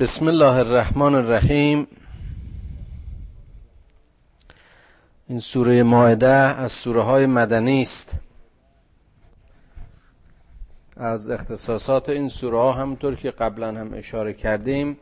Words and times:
بسم 0.00 0.28
الله 0.28 0.56
الرحمن 0.56 1.14
الرحیم. 1.14 1.86
این 5.28 5.40
سوره 5.40 5.82
ماعده 5.82 6.28
از 6.28 6.72
سوره 6.72 7.02
های 7.02 7.26
مدنی 7.26 7.82
است. 7.82 8.12
از 10.96 11.30
اختصاصات 11.30 12.08
این 12.08 12.28
سوره 12.28 12.58
ها 12.58 12.72
همطور 12.72 13.14
که 13.14 13.30
قبلا 13.30 13.68
هم 13.80 13.94
اشاره 13.94 14.32
کردیم 14.32 14.98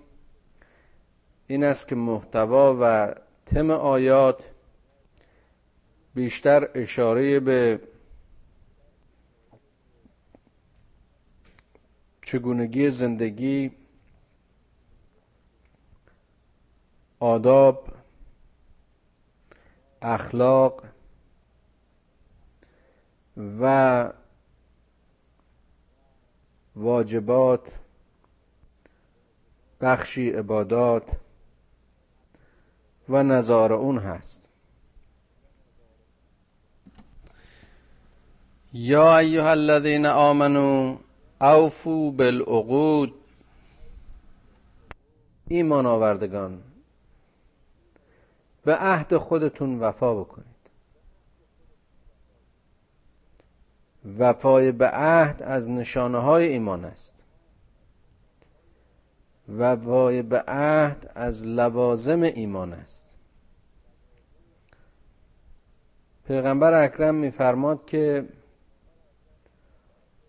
این 1.46 1.64
است 1.64 1.88
که 1.88 1.94
محتوا 1.94 2.76
و 2.80 3.14
تم 3.46 3.70
آیات 3.70 4.50
بیشتر 6.14 6.68
اشاره 6.74 7.40
به 7.40 7.80
چگونگی 12.22 12.90
زندگی 12.90 13.70
آداب 17.20 17.88
اخلاق 20.02 20.82
و 23.60 24.12
واجبات 26.76 27.72
بخشی 29.80 30.30
عبادات 30.30 31.10
و 33.08 33.22
نظار 33.22 33.72
اون 33.72 33.98
هست. 33.98 34.42
یا 38.72 39.18
ایها 39.18 39.50
الذین 39.50 40.06
آمنو 40.06 40.98
اوفو 41.40 42.10
بالعقود. 42.10 43.14
ایمان 45.48 45.86
آوردگان 45.86 46.62
به 48.66 48.74
عهد 48.76 49.16
خودتون 49.16 49.78
وفا 49.78 50.14
بکنید. 50.14 50.46
وفای 54.18 54.72
به 54.72 54.88
عهد 54.88 55.42
از 55.42 55.70
نشانه 55.70 56.18
های 56.18 56.46
ایمان 56.46 56.84
است. 56.84 57.14
وفای 59.48 60.22
به 60.22 60.44
عهد 60.48 61.12
از 61.14 61.44
لوازم 61.44 62.22
ایمان 62.22 62.72
است. 62.72 63.06
پیغمبر 66.26 66.84
اکرم 66.84 67.14
میفرماد 67.14 67.86
که 67.86 68.28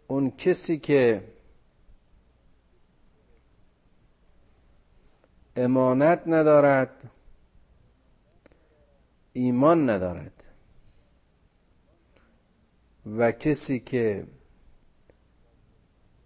اون 0.08 0.32
کسی 0.32 0.80
که 0.80 1.24
امانت 5.56 6.24
ندارد 6.28 7.10
ایمان 9.38 9.90
ندارد. 9.90 10.44
و 13.18 13.32
کسی 13.32 13.80
که 13.80 14.28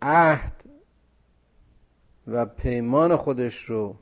عهد 0.02 0.64
و 2.28 2.46
پیمان 2.46 3.16
خودش 3.16 3.64
رو 3.64 3.96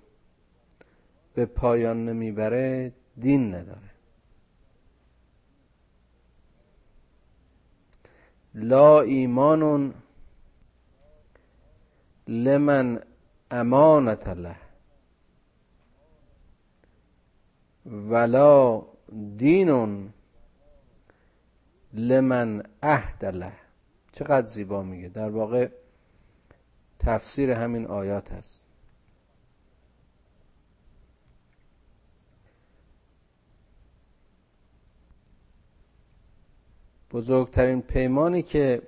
به 1.34 1.46
پایان 1.46 2.06
نمی‌بره 2.06 2.94
دین 3.18 3.56
نداره. 3.56 3.92
لا 8.54 9.02
ایمان 9.02 9.94
لمن 12.28 13.04
امانت 13.52 14.28
الله 14.28 14.56
ولا 17.86 18.86
دین 19.38 20.14
لمن 21.94 22.64
عهد 22.84 23.26
له 23.26 23.54
چقدر 24.12 24.46
زیبا 24.46 24.84
میگه. 24.84 25.10
در 25.10 25.30
واقع 25.30 25.70
تفسیر 27.00 27.52
همین 27.52 27.88
آیات 27.88 28.32
هست. 28.32 28.64
بزرگترین 37.12 37.82
پیمانی 37.82 38.42
که 38.42 38.82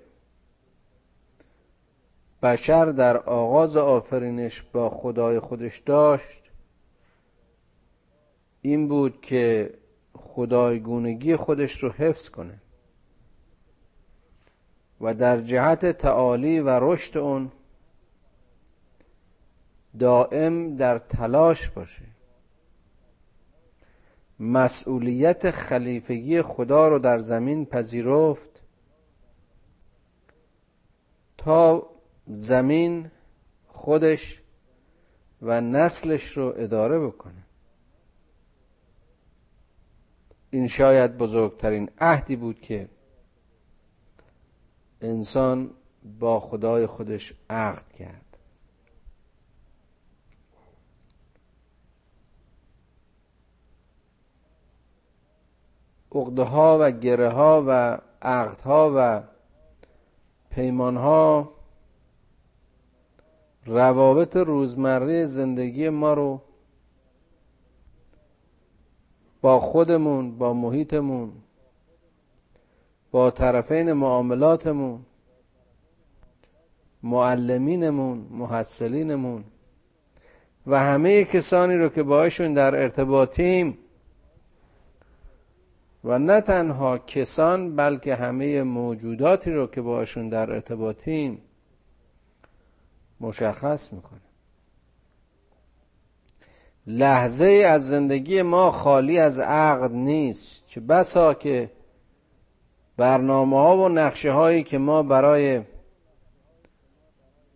بشر 2.44 2.86
در 2.86 3.18
آغاز 3.18 3.78
آفرینش 3.78 4.62
با 4.62 4.90
خدای 4.90 5.40
خودش 5.40 5.80
داشت 5.80 6.52
این 8.62 8.88
بود 8.88 9.22
که 9.22 9.74
خدایگونگی 10.22 11.36
خودش 11.36 11.84
رو 11.84 11.92
حفظ 11.92 12.30
کنه 12.30 12.62
و 15.02 15.14
در 15.14 15.42
جهت 15.42 15.86
تعالی 15.86 16.60
و 16.60 16.70
رشد 16.70 17.18
اون 17.18 17.52
دائم 20.00 20.76
در 20.76 21.00
تلاش 21.00 21.70
باشه. 21.70 22.06
مسئولیت 24.40 25.52
خلیفگی 25.52 26.42
خدا 26.42 26.88
رو 26.88 27.00
در 27.00 27.18
زمین 27.18 27.66
پذیرفت 27.66 28.62
تا 31.38 31.90
زمین 32.28 33.12
خودش 33.68 34.42
و 35.42 35.62
نسلش 35.62 36.38
رو 36.38 36.54
اداره 36.58 37.00
بکنه. 37.00 37.41
این 40.52 40.68
شاید 40.68 41.18
بزرگترین 41.18 41.90
عهدی 42.00 42.36
بود 42.36 42.62
که 42.62 42.90
انسان 45.02 45.72
با 46.20 46.40
خدای 46.40 46.86
خودش 46.86 47.34
عهد 47.50 47.94
کرد. 47.94 48.38
اقده 56.16 56.44
ها 56.44 56.78
و 56.82 56.92
گره 56.92 57.30
ها 57.30 57.64
و 57.68 57.98
عقد 58.22 58.62
ها 58.62 58.94
و 58.96 59.24
پیمان 60.50 60.98
ها 60.98 61.54
روابط 63.66 64.36
روزمره 64.36 65.26
زندگی 65.26 65.90
ما 65.90 66.14
رو 66.14 66.42
با 69.42 69.60
خودمون 69.60 70.38
با 70.38 70.54
محیطمون 70.54 71.32
با 73.12 73.32
طرفین 73.32 73.94
معاملاتمون 73.94 75.06
معلمینمون 77.04 78.28
محصلینمون 78.32 79.44
و 80.68 80.80
همه 80.80 81.24
کسانی 81.24 81.76
رو 81.76 81.90
که 81.90 82.04
باهاشون 82.04 82.54
در 82.54 82.76
ارتباطیم 82.76 83.78
و 86.04 86.20
نه 86.20 86.42
تنها 86.42 86.98
کسان 86.98 87.76
بلکه 87.76 88.16
همه 88.16 88.64
موجوداتی 88.64 89.52
رو 89.52 89.68
که 89.68 89.82
باشون 89.82 90.30
در 90.30 90.52
ارتباطیم 90.52 91.42
مشخص 93.20 93.94
می‌کنه 93.94 94.31
لحظه 96.88 97.46
از 97.46 97.88
زندگی 97.88 98.42
ما 98.42 98.72
خالی 98.72 99.18
از 99.20 99.40
عقد 99.40 99.92
نیست. 99.92 100.66
چه 100.66 100.82
بسا 100.82 101.34
که 101.34 101.72
برنامه 102.98 103.58
ها 103.58 103.78
و 103.78 103.90
نقشه 103.90 104.32
هایی 104.32 104.64
که 104.64 104.78
ما 104.78 105.04
برای 105.04 105.62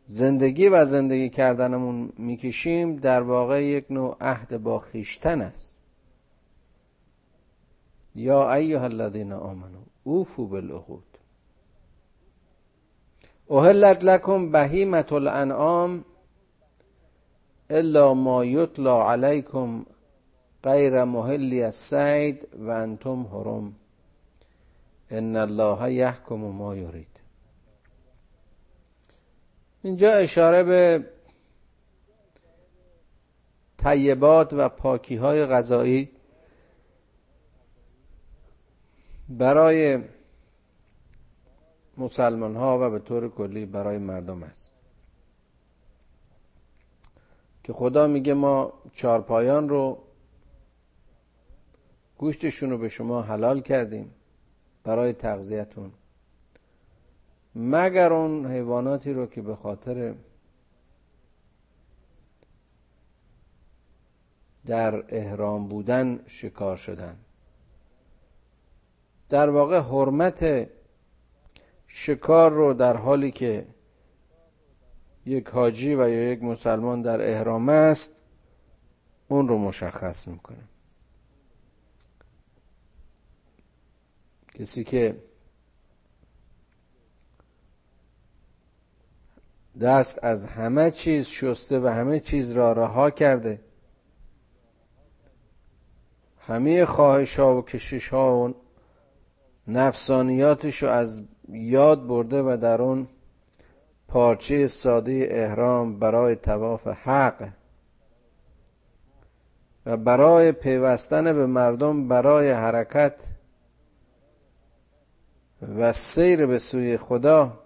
زندگی 0.06 0.69
و 0.69 0.85
زندگی 0.85 1.30
کردنمون 1.30 2.14
می‌کشیم 2.18 2.96
در 2.96 3.22
واقع 3.22 3.64
یک 3.64 3.85
نوع 3.90 4.17
عهد 4.22 4.64
با 4.64 4.79
خیشتن 4.79 5.41
است. 5.41 5.76
یا 8.16 8.53
ایها 8.53 8.84
الذین 8.84 9.32
آمنو 9.34 9.79
اوفو 10.03 10.47
بالعقود. 10.47 11.03
اهلت 13.50 14.03
لکم 14.03 14.52
بهیمت 14.52 15.14
الانعام 15.14 16.05
الا 17.70 18.14
ما 18.14 18.46
یطلا 18.46 19.12
علیکم 19.12 19.85
غیر 20.64 21.03
محلی 21.03 21.64
السید 21.64 22.47
و 22.53 22.70
انتم 22.70 23.28
حرم. 23.28 23.76
ان 25.09 25.35
الله 25.35 25.94
یحکم 25.94 26.35
ما 26.35 26.76
یرید. 26.76 27.20
اینجا 29.84 30.14
اشاره 30.14 30.64
به 30.64 31.06
طیبات 33.78 34.53
و 34.53 34.70
پاکی 34.70 35.16
های 35.16 35.46
غذایی. 35.46 36.12
برای 39.29 40.03
مسلمان 41.97 42.56
ها 42.56 42.79
و 42.82 42.90
به 42.90 43.00
طور 43.00 43.29
کلی 43.29 43.66
برای 43.66 43.97
مردم 43.97 44.44
است. 44.44 44.75
که 47.66 47.73
خدا 47.73 48.08
میگه 48.08 48.34
ما 48.34 48.73
چارپایان 48.91 49.70
رو 49.70 50.03
گوشتشون 52.17 52.70
رو 52.70 52.78
به 52.78 52.90
شما 52.90 53.22
حلال 53.22 53.62
کردیم 53.62 54.12
برای 54.84 55.14
تغذیتون 55.14 55.91
مگر 57.56 58.14
اون 58.14 58.52
حیواناتی 58.52 59.14
رو 59.14 59.26
که 59.26 59.41
به 59.41 59.56
خاطر 59.56 60.16
در 64.66 65.03
احرام 65.16 65.67
بودن 65.67 66.20
شکار 66.28 66.76
شدن. 66.76 67.17
در 69.29 69.50
واقع 69.50 69.79
حرمت 69.79 70.70
شکار 71.88 72.52
رو 72.52 72.73
در 72.73 72.97
حالی 72.97 73.32
که 73.32 73.67
یک 75.26 75.48
حاجی 75.48 75.96
و 75.96 76.10
یا 76.10 76.32
یک 76.32 76.44
مسلمان 76.44 77.02
در 77.02 77.22
احرام 77.22 77.70
است 77.70 78.12
اون 79.28 79.48
رو 79.48 79.58
مشخص 79.58 80.28
می‌کنه 80.28 80.64
کسی 84.54 84.84
که 84.84 85.18
دست 89.82 90.24
از 90.24 90.46
همه 90.46 90.92
چیز 90.92 91.28
شسته 91.28 91.80
و 91.80 91.88
همه 91.88 92.20
چیز 92.20 92.52
را 92.52 92.74
رها 92.74 93.10
کرده 93.10 93.62
همه 96.40 96.86
خواهش 96.86 97.40
ها 97.40 97.58
و 97.58 97.62
کشش 97.62 98.10
ها 98.10 98.38
و 98.38 98.54
نفسانیاتش 99.68 100.84
رو 100.84 100.90
از 100.90 101.22
یاد 101.50 102.08
برده 102.08 102.42
و 102.42 102.58
در 102.62 102.82
اون 102.82 103.08
پارچه 104.07 104.67
ساده 104.67 105.28
احرام 105.31 105.99
برای 105.99 106.35
تواف 106.35 106.87
حق. 106.87 107.49
و 109.85 109.97
برای 109.97 110.52
پیوستن 110.52 111.23
به 111.23 111.46
مردم 111.46 112.07
برای 112.07 112.52
حرکت. 112.52 113.19
و 115.78 115.93
سیر 115.93 116.46
به 116.46 116.59
سوی 116.59 116.97
خدا. 116.97 117.59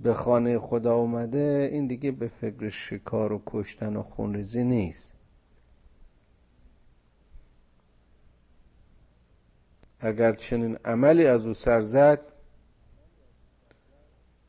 به 0.00 0.14
خانه 0.14 0.58
خدا 0.58 0.94
اومده 0.94 1.68
این 1.72 1.86
دیگه 1.86 2.10
به 2.10 2.28
فکر 2.28 2.68
شکار 2.68 3.32
و 3.32 3.42
کشتن 3.46 3.96
و 3.96 4.02
خونریزی 4.02 4.64
نیست. 4.64 5.12
اگر 10.00 10.32
چنین 10.32 10.76
عملی 10.84 11.26
از 11.26 11.46
او 11.46 11.54
سر 11.54 11.80
زد 11.80 12.31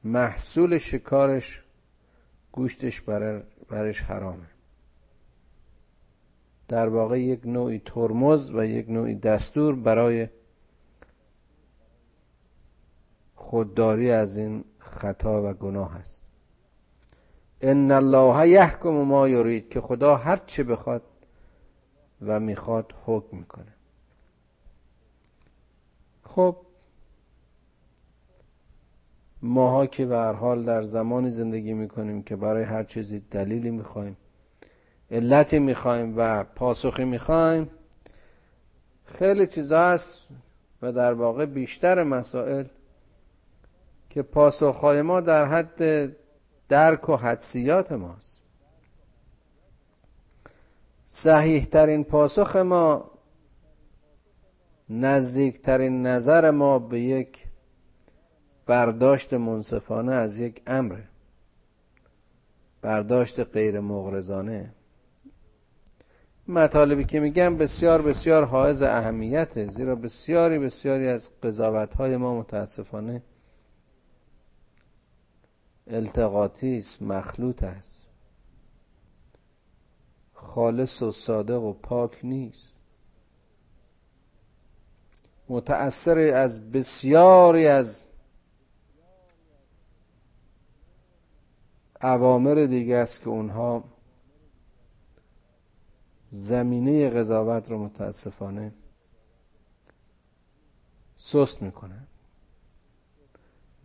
محصول 0.03 0.77
شکارش 0.77 1.63
گوشتش 2.51 3.01
برش 3.69 4.01
حرامه. 4.01 4.47
در 6.67 6.89
واقع 6.89 7.21
یک 7.21 7.45
نوعی 7.45 7.81
ترمز 7.85 8.51
و 8.51 8.65
یک 8.65 8.89
نوعی 8.89 9.15
دستور 9.15 9.75
برای 9.75 10.29
خودداری 13.35 14.11
از 14.11 14.37
این 14.37 14.65
خطا 14.79 15.49
و 15.49 15.53
گناه 15.53 15.95
است. 15.95 16.23
ان 17.61 17.91
الله 17.91 18.49
یحکم 18.49 18.89
ما 18.89 19.27
یرید 19.27 19.69
که 19.69 19.81
خدا 19.81 20.15
هر 20.15 20.37
چه 20.37 20.63
بخواد 20.63 21.03
و 22.21 22.39
می‌خواد 22.39 22.93
حکم 23.05 23.37
می‌کنه. 23.37 23.73
خب 26.23 26.62
ماها 29.43 29.85
که 29.85 30.05
به 30.05 30.17
هر 30.17 30.33
حال 30.33 30.63
در 30.63 30.81
زمانی 30.81 31.29
زندگی 31.29 31.73
می‌کنیم 31.73 32.23
که 32.23 32.35
برای 32.35 32.63
هر 32.63 32.83
چیزی 32.83 33.19
دلیلی 33.19 33.71
می‌خوایم 33.71 34.17
علتی 35.11 35.59
می‌خوایم 35.59 36.13
و 36.17 36.43
پاسخی 36.43 37.05
می‌خوایم 37.05 37.69
خیلی 39.05 39.47
چیزا 39.47 39.87
هست 39.87 40.27
و 40.81 40.91
در 40.91 41.13
واقع 41.13 41.45
بیشتر 41.45 42.03
مسائل 42.03 42.65
که 44.09 44.21
پاسخهای 44.21 45.01
ما 45.01 45.21
در 45.21 45.45
حد 45.45 46.11
درک 46.69 47.09
و 47.09 47.15
حدسیات 47.15 47.91
ماست. 47.91 48.41
صحیح 51.05 51.65
ترین 51.65 52.03
پاسخ 52.03 52.55
ما 52.55 53.11
نزدیکترین 54.89 56.07
نظر 56.07 56.51
ما 56.51 56.79
به 56.79 56.99
یک 56.99 57.45
برداشت 58.65 59.33
منصفانه 59.33 60.13
از 60.13 60.39
یک 60.39 60.61
امره 60.67 61.03
برداشت 62.81 63.39
غیر 63.39 63.79
مغرزانه 63.79 64.73
مطالبی 66.47 67.03
که 67.05 67.19
میگم 67.19 67.57
بسیار 67.57 68.01
بسیار 68.01 68.45
حائز 68.45 68.81
اهمیته 68.81 69.67
زیرا 69.67 69.95
بسیاری 69.95 70.59
بسیاری 70.59 71.07
از 71.07 71.29
قضاوت 71.43 71.95
های 71.95 72.17
ما 72.17 72.39
متاسفانه 72.39 73.21
التقاطی 75.87 76.77
است 76.77 77.01
مخلوط 77.01 77.63
است. 77.63 78.07
خالص 80.33 81.01
و 81.01 81.11
صادق 81.11 81.61
و 81.63 81.73
پاک 81.73 82.19
نیست. 82.25 82.73
متأثر 85.49 86.17
از 86.17 86.71
بسیاری 86.71 87.67
از 87.67 88.01
عوامر 92.03 92.55
دیگه 92.55 92.95
است 92.95 93.21
که 93.21 93.29
اونها 93.29 93.83
زمینه 96.31 97.09
قضاوت 97.09 97.71
رو 97.71 97.83
متاسفانه 97.83 98.73
سست 101.17 101.61
می‌کنن. 101.61 102.07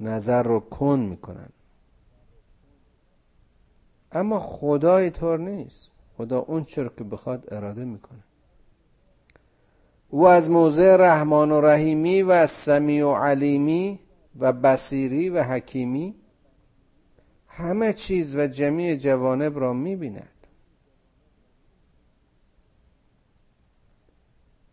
نظر 0.00 0.42
رو 0.42 0.60
کن 0.60 0.98
می‌کنن. 0.98 1.48
اما 4.12 4.38
خدا 4.38 5.10
طور 5.10 5.38
نیست. 5.38 5.90
خدا 6.16 6.38
اون 6.38 6.64
چرا 6.64 6.88
که 6.88 7.04
بخواد 7.04 7.54
اراده 7.54 7.84
می‌کنه. 7.84 8.24
او 10.08 10.26
از 10.26 10.50
موضع 10.50 10.96
رحمان 10.96 11.50
و 11.52 11.60
رحیمی 11.60 12.22
و 12.22 12.46
سمیع 12.46 13.06
و 13.06 13.14
علیمی 13.14 14.00
و 14.38 14.52
بصیری 14.52 15.28
و 15.28 15.42
حکیمی 15.42 16.14
همه 17.58 17.92
چیز 17.92 18.36
و 18.36 18.46
جمیع 18.46 18.96
جوانب 18.96 19.58
را 19.58 19.72
می‌بیند. 19.72 20.46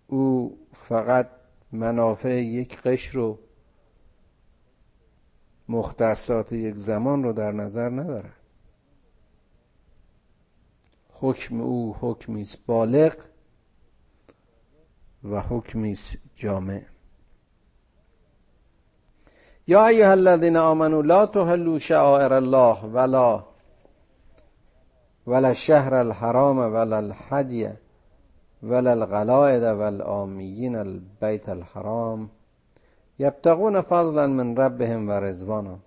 او 0.07 0.57
فقط 0.73 1.29
منافع 1.71 2.43
یک 2.43 2.81
قشر 2.81 3.17
و 3.19 3.39
مختصات 5.69 6.51
یک 6.51 6.75
زمان 6.75 7.23
رو 7.23 7.33
در 7.33 7.51
نظر 7.51 7.89
ندارد. 7.89 8.33
حکم 11.09 11.61
او 11.61 11.95
حکمی 11.99 12.41
است 12.41 12.65
بالغ 12.65 13.15
و 15.23 15.41
حکمی 15.41 15.91
است 15.91 16.17
جامع. 16.33 16.94
یا 19.67 19.87
ایها 19.87 20.11
الذین 20.11 20.57
آمنوا 20.57 21.01
لا 21.01 21.25
تحلوا 21.25 21.79
شعائر 21.79 22.33
الله 22.33 22.85
ولا 22.85 23.43
ولا 25.27 25.47
الشهر 25.47 25.93
الحرام 25.93 26.57
ولا 26.57 26.97
الحدی 26.97 27.69
ولا 28.63 28.91
الغلائد 28.91 29.63
والآمیین 29.63 30.75
البیت 30.75 31.49
الحرام 31.49 32.29
یبتغون 33.19 33.81
فضلا 33.81 34.27
من 34.27 34.55
ربهم 34.55 35.09
و 35.09 35.11
رضوانا. 35.11 35.77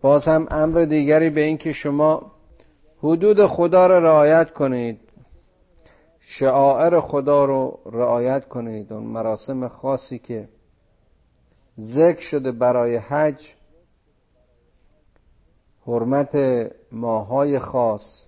باز 0.00 0.28
هم 0.28 0.46
امر 0.50 0.84
دیگری 0.84 1.30
به 1.30 1.40
این 1.40 1.58
که 1.58 1.72
شما 1.72 2.32
حدود 2.98 3.46
خدا 3.46 3.86
را 3.86 3.98
رعایت 3.98 4.50
کنید 4.50 5.00
شعائر 6.20 7.00
خدا 7.00 7.44
رو 7.44 7.78
رعایت 7.86 8.48
کنید 8.48 8.92
اون 8.92 9.04
مراسم 9.04 9.68
خاصی 9.68 10.18
که 10.18 10.48
ذکر 11.78 12.20
شده 12.20 12.52
برای 12.52 12.96
حج 12.96 13.52
حرمت 15.86 16.36
ماهای 16.92 17.58
خاص 17.58 18.24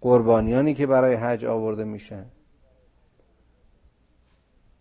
قربانیانی 0.00 0.74
که 0.74 0.86
برای 0.86 1.14
حج 1.14 1.44
آورده 1.44 1.84
میشن 1.84 2.26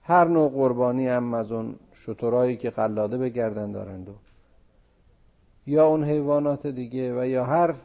هر 0.02 0.28
نوع 0.28 0.50
قربانی 0.50 1.08
هم 1.08 1.34
از 1.34 1.52
اون 1.52 1.76
شطورایی 1.94 2.58
که 2.58 2.70
قلاده 2.70 3.18
بگردن 3.18 3.72
دارند 3.72 4.10
و 4.10 4.14
یا 5.66 5.88
اون 5.88 6.04
حیوانات 6.04 6.68
دیگه 6.68 7.22
و 7.22 7.26
یا 7.26 7.46
هر 7.46 7.76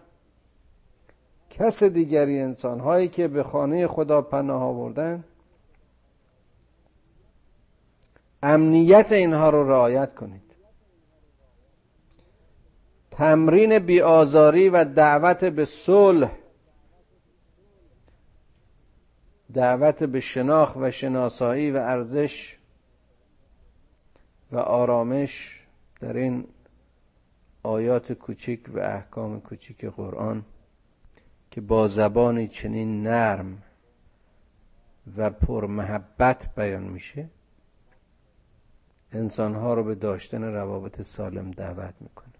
کس 1.51 1.83
دیگری 1.83 2.41
انسان 2.41 2.81
هایی 2.81 3.09
که 3.09 3.29
به 3.29 3.43
خانه 3.43 3.87
خدا 3.87 4.23
پناه 4.23 4.63
آوردن 4.63 5.25
امنیت 8.45 9.13
اینها 9.13 9.51
رو 9.51 9.69
رعایت 9.69 10.15
کنید. 10.15 10.55
تمرین 13.11 13.79
بیآزاری 13.79 14.69
و 14.69 14.85
دعوت 14.85 15.45
به 15.45 15.65
صلح 15.65 16.31
دعوت 19.55 20.03
به 20.03 20.21
شناخت 20.21 20.77
و 20.77 20.91
شناسایی 20.91 21.71
و 21.71 21.77
ارزش 21.77 22.59
و 24.53 24.57
آرامش 24.59 25.61
در 26.01 26.17
این 26.17 26.47
آیات 27.63 28.13
کوچک 28.13 28.61
و 28.75 28.79
احکام 28.79 29.41
کوچک 29.41 29.85
قرآن 29.85 30.45
که 31.51 31.61
با 31.61 31.89
زبانی 31.89 32.49
چنین 32.49 33.03
نرم 33.03 33.63
و 35.17 35.31
پر 35.31 35.67
محبت 35.67 36.55
بیان 36.55 36.83
میشه. 36.83 37.29
انسانها 39.15 39.75
رو 39.75 39.85
به 39.85 39.95
داشتن 39.95 40.43
روابط 40.43 41.03
سالم 41.03 41.51
دعوت 41.51 41.95
می‌کنه. 42.01 42.35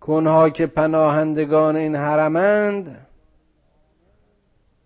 کنها 0.00 0.50
که 0.50 0.66
پناهندگان 0.66 1.76
این 1.76 1.96
حرمند 1.96 3.06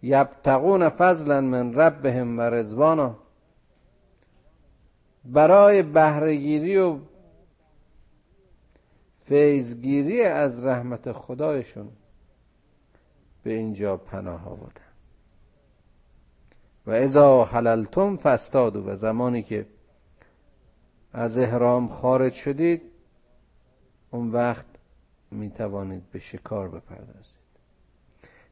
یبتقون 0.03 0.89
فضلا 0.89 1.41
من 1.41 1.75
ربهم 1.75 2.39
و 2.39 2.41
رزوانا 2.41 3.17
برای 5.25 5.83
بهرهگیری 5.83 6.77
و 6.77 6.99
فیضگیری 9.25 10.23
از 10.23 10.67
رحمت 10.67 11.13
خدایشون 11.13 11.89
به 13.43 13.53
اینجا 13.53 13.97
پناه 13.97 14.49
آوردن. 14.49 14.83
و 16.87 16.91
اذا 16.91 17.45
حللتم 17.45 18.17
فستادو 18.17 18.85
و 18.85 18.97
زمانی 18.97 19.43
که 19.43 19.67
از 21.13 21.39
احرام 21.39 21.89
خارج 21.89 22.33
شدید 22.33 22.83
اون 24.11 24.31
وقت 24.31 24.65
می 25.31 25.51
توانید 25.51 26.03
به 26.13 26.19
شکار 26.19 26.69
بپردازید. 26.69 27.43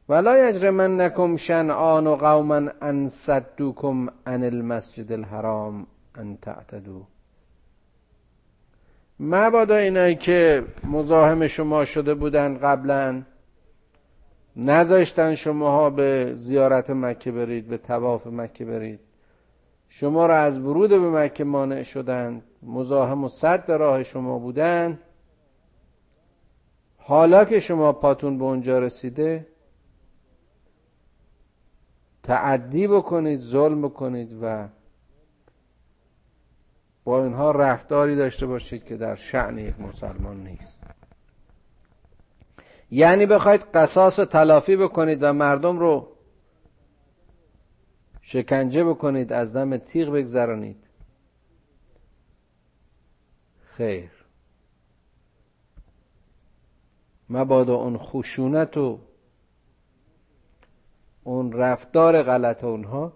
ولا 0.09 0.49
یجرمنکم 0.49 1.37
شنعان 1.37 2.07
و 2.07 2.17
قوما 2.17 2.62
ان 2.81 3.09
صدوکم 3.09 4.09
عن 4.26 4.45
المسجد 4.45 5.12
الحرام 5.12 5.87
ان 6.14 6.37
تعتدو 6.37 7.05
مبادا 9.21 9.76
اینایی 9.76 10.14
که 10.14 10.64
مزاحم 10.85 11.47
شما 11.47 11.85
شده 11.85 12.14
بودن 12.14 12.59
قبلا 12.59 13.23
نذاشتن 14.57 15.35
شماها 15.35 15.90
به 15.90 16.33
زیارت 16.37 16.90
مکه 16.90 17.33
برید 17.33 17.69
به 17.69 17.79
تواف 17.79 18.26
مکه 18.26 18.64
برید. 18.64 19.00
شما 19.88 20.26
را 20.26 20.37
از 20.37 20.59
ورود 20.59 20.90
به 20.90 21.11
مکه 21.11 21.45
مانع 21.45 21.83
شدند. 21.83 22.43
مزاحم 22.62 23.25
و 23.25 23.29
صد 23.29 23.71
راه 23.71 24.02
شما 24.02 24.38
بودند 24.38 25.00
حالا 26.97 27.45
که 27.45 27.61
شما 27.61 27.93
پاتون 27.93 28.38
به 28.38 28.45
اونجا 28.45 28.79
رسیده 28.79 29.47
تعدی 32.23 32.88
بکنید 32.88 33.40
ظلم 33.40 33.83
بکنید 33.83 34.38
و 34.43 34.69
با 37.05 37.25
اینها 37.25 37.50
رفتاری 37.50 38.17
داشته 38.17 38.47
باشید 38.47 38.85
که 38.85 38.97
در 38.97 39.14
شعن 39.14 39.59
یک 39.59 39.81
مسلمان 39.81 40.45
نیست. 40.45 40.81
یعنی 42.90 43.26
بخواید 43.26 43.61
قصاص 43.61 44.19
و 44.19 44.25
تلافی 44.25 44.76
بکنید 44.76 45.23
و 45.23 45.33
مردم 45.33 45.79
رو 45.79 46.09
شکنجه 48.21 48.85
بکنید 48.85 49.33
از 49.33 49.57
دم 49.57 49.76
تیغ 49.76 50.11
بگذرانید. 50.11 50.89
خیر. 53.80 54.10
مبادا 57.30 57.75
اون 57.75 57.99
خشونت 57.99 58.76
و 58.76 58.99
اون 61.25 61.52
رفتار 61.52 62.22
غلط 62.22 62.64
اونها. 62.64 63.12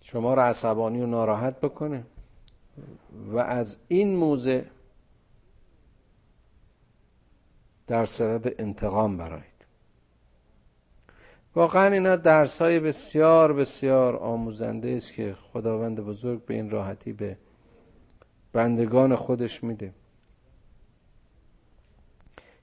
شما 0.00 0.34
را 0.34 0.44
عصبانی 0.44 1.00
و 1.02 1.06
ناراحت 1.06 1.60
بکنه. 1.60 2.06
و 3.32 3.38
از 3.38 3.78
این 3.88 4.16
موزه 4.16 4.70
در 7.86 8.06
صدد 8.06 8.60
انتقام 8.60 9.16
برایید 9.16 9.49
واقعا 11.54 11.92
اینا 11.92 12.16
درس 12.16 12.62
های 12.62 12.80
بسیار 12.80 13.52
بسیار 13.52 14.16
آموزنده 14.16 14.88
است 14.88 15.12
که 15.12 15.36
خداوند 15.52 16.00
بزرگ 16.00 16.44
به 16.44 16.54
این 16.54 16.70
راحتی 16.70 17.12
به 17.12 17.36
بندگان 18.52 19.16
خودش 19.16 19.64
میده. 19.64 19.92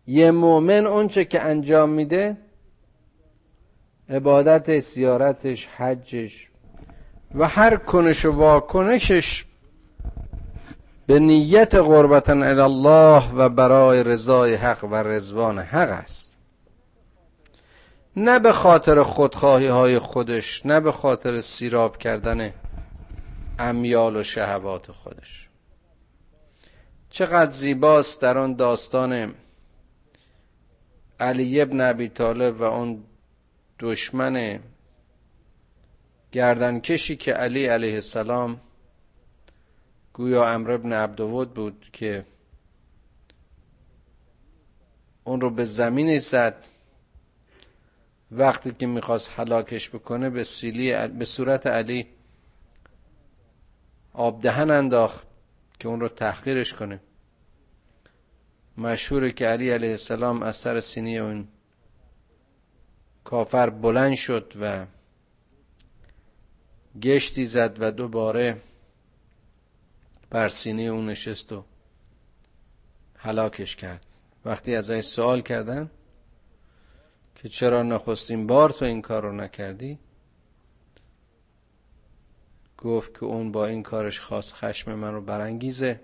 یه 0.08 0.32
مؤمن 0.32 0.86
اونچه 0.86 1.26
که 1.26 1.42
انجام 1.42 1.90
میده 1.90 2.38
عبادت 4.10 4.80
سیارتش 4.80 5.68
حجش 5.68 6.50
و 7.36 7.48
هر 7.48 7.76
کنش 7.76 8.26
و 8.26 8.32
واکنشش 8.32 9.46
به 11.08 11.20
نیت 11.20 11.76
قربتا 11.76 12.34
الله 12.34 13.34
و 13.34 13.50
برای 13.50 14.04
رضای 14.04 14.56
حق 14.56 14.84
و 14.84 14.96
رزوان 14.96 15.60
حق 15.60 15.90
است. 15.90 16.27
نه 18.20 18.40
به 18.40 18.52
خاطر 18.52 19.04
خودخواهی 19.04 19.68
های 19.68 20.00
خودش 20.00 20.66
نه 20.66 20.80
به 20.80 20.92
خاطر 20.92 21.42
سیراب 21.42 21.98
کردن 21.98 22.54
امیال 23.60 24.16
و 24.16 24.24
شهوات 24.24 24.92
خودش. 24.92 25.50
چقدر 27.10 27.52
زیباست 27.52 28.22
در 28.22 28.38
آن 28.38 28.54
داستان 28.54 29.36
علی 31.20 31.62
ابن 31.62 31.82
ابی 31.82 32.10
طالب 32.10 32.62
و 32.62 32.64
اون 32.64 33.04
دشمن 33.80 34.60
گردنکشی 36.32 37.16
که 37.16 37.34
علی 37.34 37.66
علیه 37.66 37.94
السلام 37.94 38.60
گویا 40.14 40.50
امر 40.50 40.72
ابن 40.72 40.94
عبدود 40.94 41.54
بود 41.54 41.90
که 41.94 42.26
اون 45.24 45.42
رو 45.42 45.50
به 45.50 45.64
زمین 45.64 46.18
زد. 46.18 46.64
وقتی 48.32 48.72
که 48.72 48.88
می‌خواست 48.88 49.32
حلاکش 49.40 49.90
بکنه 49.90 50.30
به, 50.30 50.44
سیلی 50.44 51.08
به 51.08 51.26
صورت 51.26 51.68
علی 51.68 52.08
آب 54.14 54.42
دهن 54.42 54.72
انداخت 54.72 55.28
که 55.80 55.88
اون 55.88 56.00
رو 56.00 56.10
تحقیرش 56.10 56.74
کنه. 56.74 57.00
مشهوره 58.78 59.32
که 59.32 59.48
علی 59.48 59.70
علیه 59.70 59.90
السلام 59.90 60.44
از 60.44 60.56
سر 60.56 60.80
سینی 60.80 61.18
اون 61.18 61.48
کافر 63.24 63.70
بلند 63.70 64.16
شد 64.16 64.54
و 64.62 64.86
گشتی 67.02 67.46
زد 67.46 67.78
و 67.80 67.92
دوباره 67.92 68.62
بر 70.30 70.48
سینه 70.48 70.82
اون 70.82 71.10
نشست 71.10 71.52
و 71.52 71.64
حلاکش 73.16 73.76
کرد. 73.76 74.06
وقتی 74.46 74.76
ازش 74.76 75.02
سوال 75.02 75.42
کردن 75.42 75.90
که 77.42 77.50
چرا 77.50 77.84
نخستین 77.84 78.48
بار 78.48 78.70
تو 78.70 78.86
این 78.86 79.02
کار 79.02 79.24
رو 79.24 79.32
نکردی؟ 79.32 80.00
گفت 82.78 83.14
که 83.14 83.26
اون 83.26 83.52
با 83.52 83.66
این 83.66 83.84
کارش 83.84 84.20
خواست 84.20 84.54
خشم 84.54 84.94
من 84.94 85.14
رو 85.14 85.22
برانگیزه. 85.22 86.00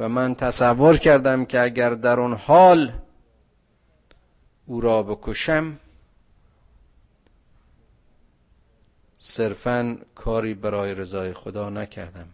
و 0.00 0.08
من 0.08 0.34
تصور 0.34 0.96
کردم 0.96 1.44
که 1.44 1.60
اگر 1.60 1.90
در 1.90 2.20
اون 2.20 2.32
حال 2.32 2.92
او 4.66 4.80
را 4.80 5.02
بکشم 5.02 5.78
صرفا 9.18 9.98
کاری 10.14 10.54
برای 10.54 10.94
رضای 10.94 11.32
خدا 11.32 11.70
نکردم 11.70 12.28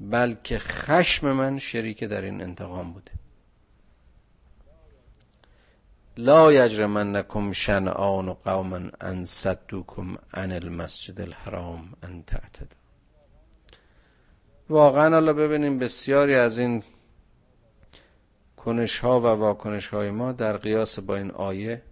بلکه 0.00 0.58
خشم 0.58 1.32
من 1.32 1.58
شریک 1.58 2.04
در 2.04 2.22
این 2.22 2.42
انتقام 2.42 2.92
بوده. 2.92 3.15
لا 6.16 6.52
یجرمنکم 6.52 7.52
شنعان 7.52 8.32
قوما 8.32 8.90
ان 9.00 9.24
صدوکم 9.24 10.16
عن 10.34 10.52
المسجد 10.52 11.20
الحرام 11.20 11.92
ان 12.02 12.22
تعتدوا. 12.22 12.78
واقعا 14.68 15.10
حالا 15.14 15.32
ببینیم 15.32 15.78
بسیاری 15.78 16.34
از 16.34 16.58
این 16.58 16.82
کنش 18.56 18.98
ها 18.98 19.20
و 19.20 19.24
واکنش 19.24 19.88
های 19.88 20.10
ما 20.10 20.32
در 20.32 20.56
قیاس 20.56 20.98
با 20.98 21.16
این 21.16 21.30
آیه 21.30 21.82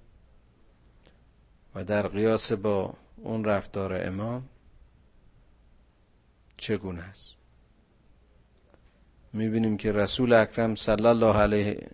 و 1.74 1.84
در 1.84 2.08
قیاس 2.08 2.52
با 2.52 2.94
اون 3.16 3.44
رفتار 3.44 4.06
امام 4.06 4.48
چگونه 6.56 7.02
است؟ 7.02 7.34
می‌بینیم 9.32 9.76
که 9.76 9.92
رسول 9.92 10.32
اکرم 10.32 10.74
صلی 10.74 11.06
الله 11.06 11.36
علیه 11.36 11.90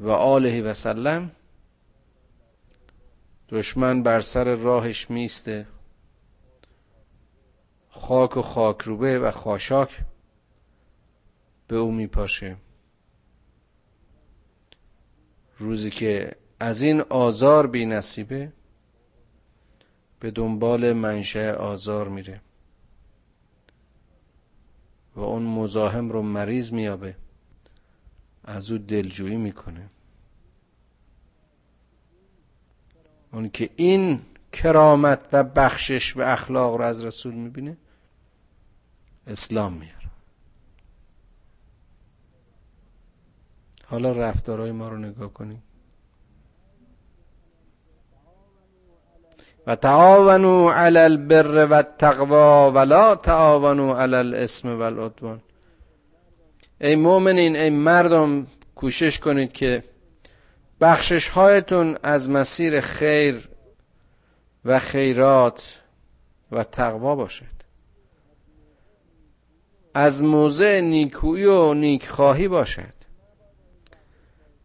و 0.00 0.10
آله 0.10 0.62
و 0.62 0.74
سلم 0.74 1.30
دشمن 3.48 4.02
بر 4.02 4.20
سر 4.20 4.54
راهش 4.54 5.10
میسته. 5.10 5.66
خاک 7.88 8.36
و 8.36 8.42
خاکروبه 8.42 9.18
و 9.18 9.30
خاشاک 9.30 10.04
به 11.68 11.76
او 11.76 11.92
میپاشه. 11.92 12.56
روزی 15.58 15.90
که 15.90 16.36
از 16.60 16.82
این 16.82 17.00
آزار 17.00 17.66
بی 17.66 17.86
نصیبه 17.86 18.52
به 20.20 20.30
دنبال 20.30 20.92
منشه 20.92 21.52
آزار 21.52 22.08
میره 22.08 22.40
و 25.16 25.20
اون 25.20 25.42
مزاحم 25.42 26.10
رو 26.10 26.22
مریض 26.22 26.72
میابه. 26.72 27.16
از 28.44 28.72
او 28.72 28.78
دلجویی 28.78 29.36
می‌کنه. 29.36 29.90
اون 33.32 33.50
که 33.50 33.70
این 33.76 34.22
کرامت 34.52 35.20
و 35.32 35.44
بخشش 35.44 36.16
و 36.16 36.20
اخلاق 36.20 36.74
رو 36.74 36.84
از 36.84 37.04
رسول 37.04 37.34
می‌بینه 37.34 37.76
اسلام 39.26 39.72
میاره. 39.72 40.10
حالا 43.86 44.12
رفتارهای 44.12 44.72
ما 44.72 44.88
رو 44.88 44.98
نگاه 44.98 45.32
کنیم. 45.32 45.62
و 49.66 49.76
تعاونوا 49.76 50.74
علی 50.74 50.98
البر 50.98 51.64
و 51.64 51.72
التقوا 51.74 52.72
ولا 52.72 53.14
تعاونوا 53.14 54.00
علی 54.00 54.14
الاسم 54.14 54.78
و 54.78 54.82
العدوان. 54.82 55.40
ای 56.80 56.96
مؤمنین 56.96 57.56
ای 57.56 57.70
مردم 57.70 58.46
کوشش 58.74 59.18
کنید 59.18 59.52
که 59.52 59.84
بخشش 60.80 61.28
هایتون 61.28 61.98
از 62.02 62.30
مسیر 62.30 62.80
خیر 62.80 63.48
و 64.64 64.78
خیرات 64.78 65.80
و 66.52 66.64
تقوا 66.64 67.14
باشد. 67.14 67.54
از 69.94 70.22
موضع 70.22 70.80
نیکویی 70.80 71.44
و 71.44 71.74
نیکخواهی 71.74 72.48
باشد. 72.48 72.94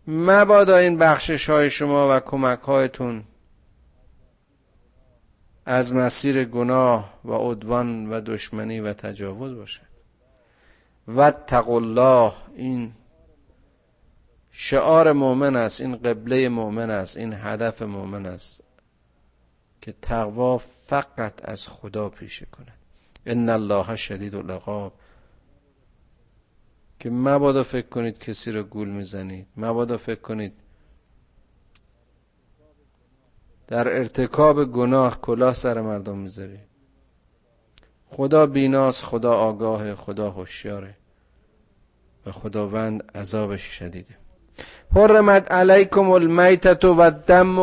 مبادا 0.07 0.77
این 0.77 0.97
بخشش 0.97 1.49
های 1.49 1.69
شما 1.69 2.17
و 2.17 2.19
کمک 2.19 2.59
هایتون 2.59 3.23
از 5.65 5.93
مسیر 5.93 6.45
گناه 6.45 7.19
و 7.25 7.33
عدوان 7.33 8.09
و 8.09 8.21
دشمنی 8.21 8.79
و 8.79 8.93
تجاوز 8.93 9.55
باشد. 9.55 9.88
و 11.15 11.33
الله. 11.67 12.33
این 12.55 12.93
شعار 14.51 15.13
مؤمن 15.13 15.55
است 15.55 15.81
این 15.81 15.95
قبله 15.95 16.49
مؤمن 16.49 16.89
است 16.89 17.17
این 17.17 17.33
هدف 17.33 17.81
مؤمن 17.81 18.25
است 18.25 18.63
که 19.81 19.93
تقوا 20.01 20.57
فقط 20.57 21.49
از 21.49 21.67
خدا 21.67 22.09
پیشه 22.09 22.45
کند. 22.45 22.77
ان 23.25 23.49
الله 23.49 23.95
شدید 23.95 24.35
العقاب. 24.35 24.93
که 26.99 27.09
مبادا 27.09 27.63
فکر 27.63 27.87
کنید 27.87 28.19
کسی 28.19 28.51
رو 28.51 28.63
گول 28.63 28.89
می‌زنید 28.89 29.47
مبادا 29.57 29.97
فکر 29.97 30.21
کنید 30.21 30.53
در 33.67 33.87
ارتکاب 33.97 34.71
گناه 34.71 35.21
کلاه 35.21 35.53
سر 35.53 35.81
مردم 35.81 36.17
می‌ذارید. 36.17 36.68
خدا 38.11 38.45
بیناس 38.45 39.03
خدا 39.03 39.33
آگاه 39.33 39.95
خدا 39.95 40.29
هوشیاره 40.29 40.93
و 42.25 42.31
خداوند 42.31 43.03
عذابش 43.15 43.61
شدیده 43.61 44.15
حرمت 44.95 45.51
علیکم 45.51 46.09
المیتت 46.09 46.85
و 46.85 46.99
الدم 46.99 47.59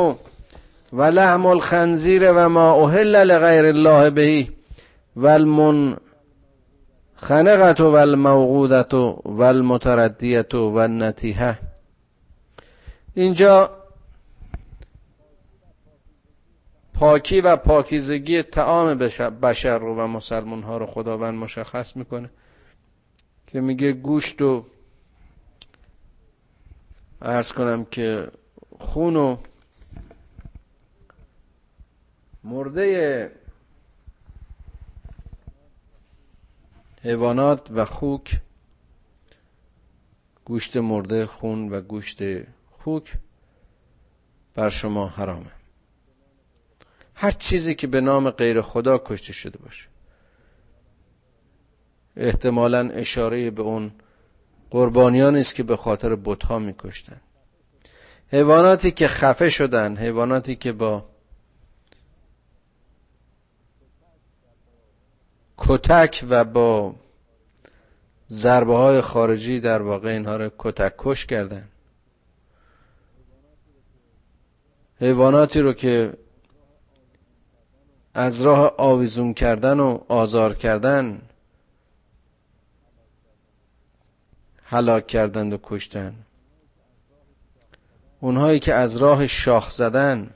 و 0.93 1.03
لحم 1.03 1.47
الخنزیر 1.47 2.33
و 2.33 2.49
ما 2.49 2.73
اهل 2.73 3.17
لغیر 3.17 3.65
الله 3.65 4.11
بهی 4.11 4.51
و 5.17 5.29
خنقت 7.17 7.81
و 7.81 7.95
الموقودت 7.95 8.95
و 8.95 9.43
المتردیت 9.43 10.55
و 10.55 10.77
النتیحه 10.77 11.59
اینجا 13.15 13.71
پاکی 16.99 17.41
و 17.41 17.57
پاکیزگی 17.57 18.43
تعام 18.43 18.95
بشر 19.43 19.79
رو 19.79 19.95
و 19.95 20.07
مسلمان 20.07 20.63
ها 20.63 20.77
رو 20.77 20.87
خداوند 20.87 21.35
مشخص 21.35 21.97
می‌کنه 21.97 22.31
که 23.47 23.61
میگه 23.61 23.93
گوشت 23.93 24.43
و 24.43 24.65
ارز 27.23 27.53
کنم 27.53 27.85
که 27.85 28.31
خون 28.79 29.17
و 29.17 29.37
مرده 32.45 33.33
حیوانات 37.03 37.71
و 37.71 37.85
خوک 37.85 38.41
گوشت 40.45 40.77
مرده 40.77 41.27
خون 41.27 41.69
و 41.69 41.81
گوشت 41.81 42.23
خوک 42.71 43.13
بر 44.55 44.69
شما 44.69 45.09
حرامه. 45.09 45.56
هر 47.19 47.31
چیزی 47.31 47.75
که 47.75 47.87
به 47.87 48.01
نام 48.01 48.31
غیر 48.31 48.61
خدا 48.61 48.99
کشته 48.99 49.33
شده 49.33 49.59
باشه. 49.59 49.89
احتمالا 52.17 52.91
اشاره 52.91 53.51
به 53.51 53.63
اون 53.63 53.93
قربانیانی 54.71 55.41
است 55.41 55.55
که 55.55 55.63
به 55.63 55.77
خاطر 55.77 56.17
بتها 56.17 56.59
میکشتن. 56.59 57.21
حیواناتی 58.29 58.91
که 58.91 59.09
خفه 59.09 59.51
شدن 59.51 59.97
حیواناتی 59.97 60.57
که 60.57 60.73
با 60.73 61.05
کتک 65.59 66.25
و 66.29 66.45
با 66.45 66.95
ضربه 68.29 68.77
های 68.77 69.01
خارجی 69.01 69.61
در 69.61 69.83
واقع 69.83 70.09
اینها 70.09 70.37
رو 70.37 70.51
کتک 70.59 70.95
کش 70.99 71.27
کردن. 71.27 71.69
حیواناتی 75.01 75.61
رو 75.61 75.73
که 75.73 76.13
از 78.19 78.43
راه 78.43 78.75
آویزون 78.79 79.35
کردن 79.35 79.81
و 79.81 79.99
آزار 80.09 80.55
کردن 80.55 81.23
هلاک 84.63 85.07
کردند 85.07 85.53
و 85.53 85.59
کشتن. 85.63 86.15
اونهایی 88.21 88.59
که 88.59 88.75
از 88.75 88.97
راه 88.97 89.27
شاخ 89.27 89.71
زدن 89.71 90.31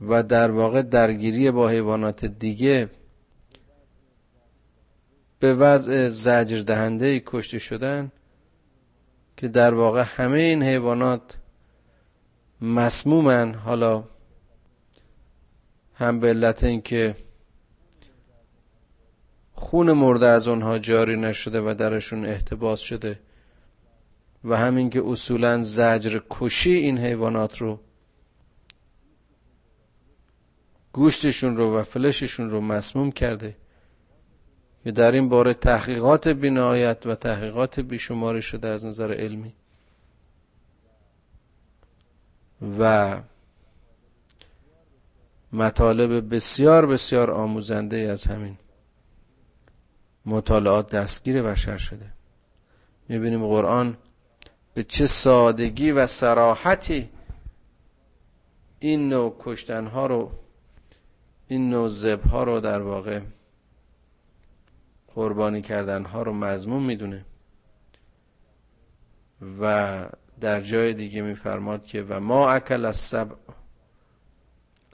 و 0.00 0.22
در 0.22 0.50
واقع 0.50 0.82
درگیری 0.82 1.50
با 1.50 1.68
حیوانات 1.68 2.24
دیگه 2.24 2.90
به 5.38 5.54
وضع 5.54 6.08
زجر 6.08 6.62
دهنده 6.62 7.22
کشته 7.26 7.58
شدن 7.58 8.12
که 9.36 9.48
در 9.48 9.74
واقع 9.74 10.02
همه 10.02 10.38
این 10.38 10.62
حیوانات 10.62 11.36
مسمومن. 12.60 13.54
حالا 13.54 14.04
هم 15.94 16.20
به 16.20 16.28
علت 16.28 16.64
اینکه 16.64 17.16
خون 19.52 19.92
مرده 19.92 20.26
از 20.26 20.48
اونها 20.48 20.78
جاری 20.78 21.16
نشده 21.16 21.60
و 21.60 21.74
درشون 21.74 22.26
احتباس 22.26 22.80
شده 22.80 23.20
و 24.44 24.56
همین 24.56 24.90
که 24.90 25.02
اصولا 25.06 25.62
زجر 25.62 26.20
کشی 26.30 26.70
این 26.70 26.98
حیوانات 26.98 27.58
رو 27.58 27.80
گوشتشون 30.92 31.56
رو 31.56 31.76
و 31.76 31.82
فلششون 31.82 32.50
رو 32.50 32.60
مسموم 32.60 33.12
کرده 33.12 33.56
که 34.84 34.92
در 34.92 35.12
این 35.12 35.28
باره 35.28 35.54
تحقیقات 35.54 36.28
بینایت 36.28 37.06
و 37.06 37.14
تحقیقات 37.14 37.80
بیشماری 37.80 38.42
شده 38.42 38.68
از 38.68 38.86
نظر 38.86 39.12
علمی. 39.12 39.54
و 42.78 43.16
مطالب 45.54 46.34
بسیار 46.34 46.86
بسیار 46.86 47.30
آموزنده 47.30 47.96
از 47.96 48.24
همین 48.24 48.56
مطالعات 50.26 50.90
دستگیر 50.90 51.42
بشر 51.42 51.76
شده. 51.76 52.12
می‌بینیم 53.08 53.46
قرآن 53.46 53.96
به 54.74 54.82
چه 54.82 55.06
سادگی 55.06 55.90
و 55.90 56.06
سراحتی 56.06 57.08
این 58.78 59.08
نوع 59.08 59.36
کشتنها 59.40 60.06
رو 60.06 60.30
این 61.48 61.70
نوع 61.70 61.88
زبها 61.88 62.44
رو 62.44 62.60
در 62.60 62.80
واقع 62.80 63.20
قربانی 65.14 65.62
کردنها 65.62 66.22
رو 66.22 66.32
مضمون 66.32 66.82
می‌دونه. 66.82 67.24
و 69.60 70.06
در 70.40 70.60
جای 70.60 70.94
دیگه 70.94 71.22
میفرماد 71.22 71.86
که 71.86 72.02
و 72.02 72.20
ما 72.20 72.50
اکل 72.50 72.84
از 72.84 72.96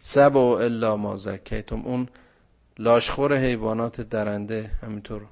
سب 0.02 0.36
و 0.36 0.38
الا 0.38 0.96
ما 0.96 1.16
زکیتم. 1.16 1.80
اون 1.80 2.08
لاشخور 2.78 3.36
حیوانات 3.36 4.00
درنده 4.00 4.70
همینطور. 4.82 5.26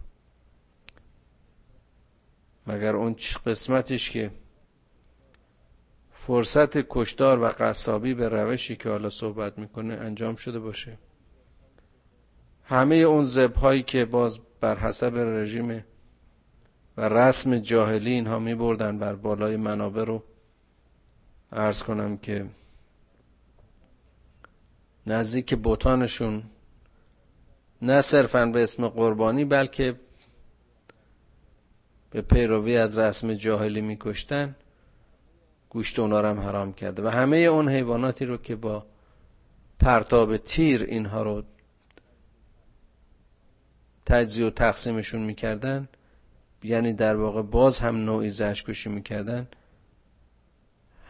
مگر 2.67 2.97
اون 2.97 3.17
قسمتش 3.47 4.11
که 4.11 4.31
فرصت 6.13 6.71
کشتار 6.89 7.43
و 7.43 7.45
قصابی 7.59 8.15
به 8.15 8.29
روشی 8.29 8.77
که 8.77 8.89
حالا 8.89 9.11
صحبت 9.11 9.59
می‌کنه 9.59 9.95
انجام 9.95 10.37
شده 10.37 10.59
باشه. 10.59 10.99
همه 12.65 12.95
اون 12.95 13.25
زبهایی 13.25 13.83
که 13.83 14.05
باز 14.05 14.39
بر 14.61 14.79
حسب 14.79 15.17
رژیم 15.17 15.85
و 16.97 17.09
رسم 17.09 17.59
جاهلی 17.59 18.11
اینها 18.11 18.39
می 18.39 18.55
بردن 18.55 18.99
بر 18.99 19.15
بالای 19.15 19.57
منابع 19.57 20.05
رو 20.05 20.23
ارز 21.53 21.83
کنم 21.83 22.19
که 22.19 22.47
نزدیک 25.09 25.55
بوتانشون. 25.55 26.43
نه 27.83 28.01
صرفا 28.01 28.47
به 28.47 28.63
اسم 28.63 28.89
قربانی 28.89 29.45
بلکه 29.45 30.01
به 32.11 32.23
پیروی 32.23 32.77
از 32.77 32.99
رسم 32.99 33.35
جاهلی 33.35 33.81
میکشتن. 33.81 34.57
گوشت 35.71 35.99
اونا 35.99 36.19
هم 36.19 36.41
حرام 36.41 36.73
کرده. 36.73 37.03
و 37.03 37.09
همه 37.09 37.37
اون 37.37 37.69
حیواناتی 37.69 38.25
رو 38.25 38.37
که 38.37 38.57
با 38.57 38.87
پرتاب 39.81 40.37
تیر 40.37 40.83
اینها 40.83 41.23
رو 41.23 41.43
تجزیه 44.07 44.47
و 44.47 44.51
تقسیمشون 44.51 45.23
می‌کردن 45.23 45.89
یعنی 46.63 46.93
در 46.93 47.17
واقع 47.17 47.43
باز 47.43 47.79
هم 47.79 47.97
نوعی 47.97 48.31
زشکشی 48.31 48.89
می‌کردن 48.89 49.49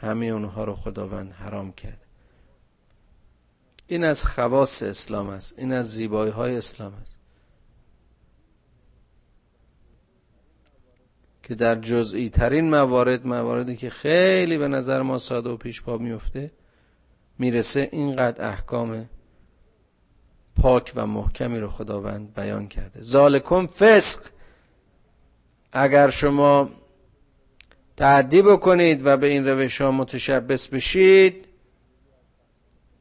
همه 0.00 0.26
اونها 0.26 0.64
رو 0.64 0.74
خداوند 0.74 1.32
حرام 1.32 1.72
کرد. 1.72 2.07
این 3.88 4.05
از 4.05 4.24
خواص 4.24 4.83
اسلام 4.83 5.29
است. 5.29 5.59
این 5.59 5.72
از 5.72 5.90
زیبایی 5.90 6.33
های 6.33 6.57
اسلام 6.57 6.94
است. 7.03 7.16
که 11.42 11.55
در 11.55 11.74
جزئی 11.74 12.31
ترین 12.31 12.70
موارد 12.70 13.27
مواردی 13.27 13.77
که 13.77 13.90
خیلی 13.90 14.59
به 14.59 14.68
نظر 14.68 15.03
ما 15.03 15.18
ساده 15.18 15.51
و 15.51 15.57
پیش 15.57 15.83
پا 15.83 15.98
میفته 15.98 16.51
می‌رسه 17.38 17.88
اینقدر 17.92 18.48
احکام 18.48 19.09
پاک 20.57 20.92
و 20.96 21.07
محکمی 21.07 21.59
رو 21.59 21.68
خداوند 21.68 22.35
بیان 22.35 22.68
کرده. 22.68 23.03
ذالکم 23.03 23.66
فسق. 23.66 24.20
اگر 25.72 26.11
شما 26.11 26.70
تعدی 27.96 28.42
بکنید 28.42 29.07
و 29.07 29.16
به 29.16 29.27
این 29.27 29.48
روش 29.48 29.81
ها 29.81 29.90
متشبس 29.90 30.68
بشید 30.68 31.48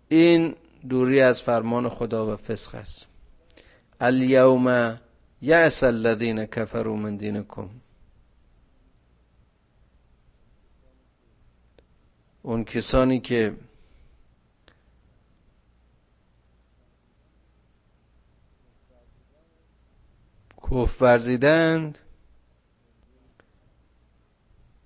این 0.07 0.55
دوری 0.89 1.21
از 1.21 1.41
فرمان 1.41 1.89
خدا 1.89 2.33
و 2.33 2.35
فسق 2.35 2.75
است. 2.75 3.07
الیوم 4.01 4.99
یعس 5.41 5.83
الذین 5.83 6.45
کفروا 6.45 6.95
من 6.95 7.17
دینکم. 7.17 7.69
اون 12.41 12.63
کسانی 12.63 13.19
که 13.19 13.55
کف 20.71 21.01
ورزیدند 21.01 21.99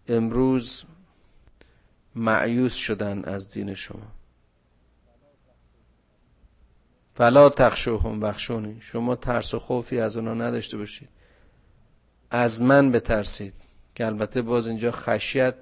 امروز 0.08 0.84
معیوس 2.16 2.74
شدن 2.74 3.24
از 3.26 3.50
دین 3.50 3.74
شما. 3.74 4.21
فلا 7.14 7.50
تخشوهم 7.50 8.20
بخشونی. 8.20 8.82
شما 8.82 9.16
ترس 9.16 9.54
و 9.54 9.60
خوفی 9.60 10.00
از 10.00 10.18
اونا 10.18 10.34
نداشته 10.34 10.78
باشید. 10.78 11.10
از 12.32 12.62
من 12.62 12.92
بترسید. 12.92 13.54
که 13.96 14.06
البته 14.06 14.42
باز 14.42 14.68
اینجا 14.68 14.92
خشیت 14.92 15.56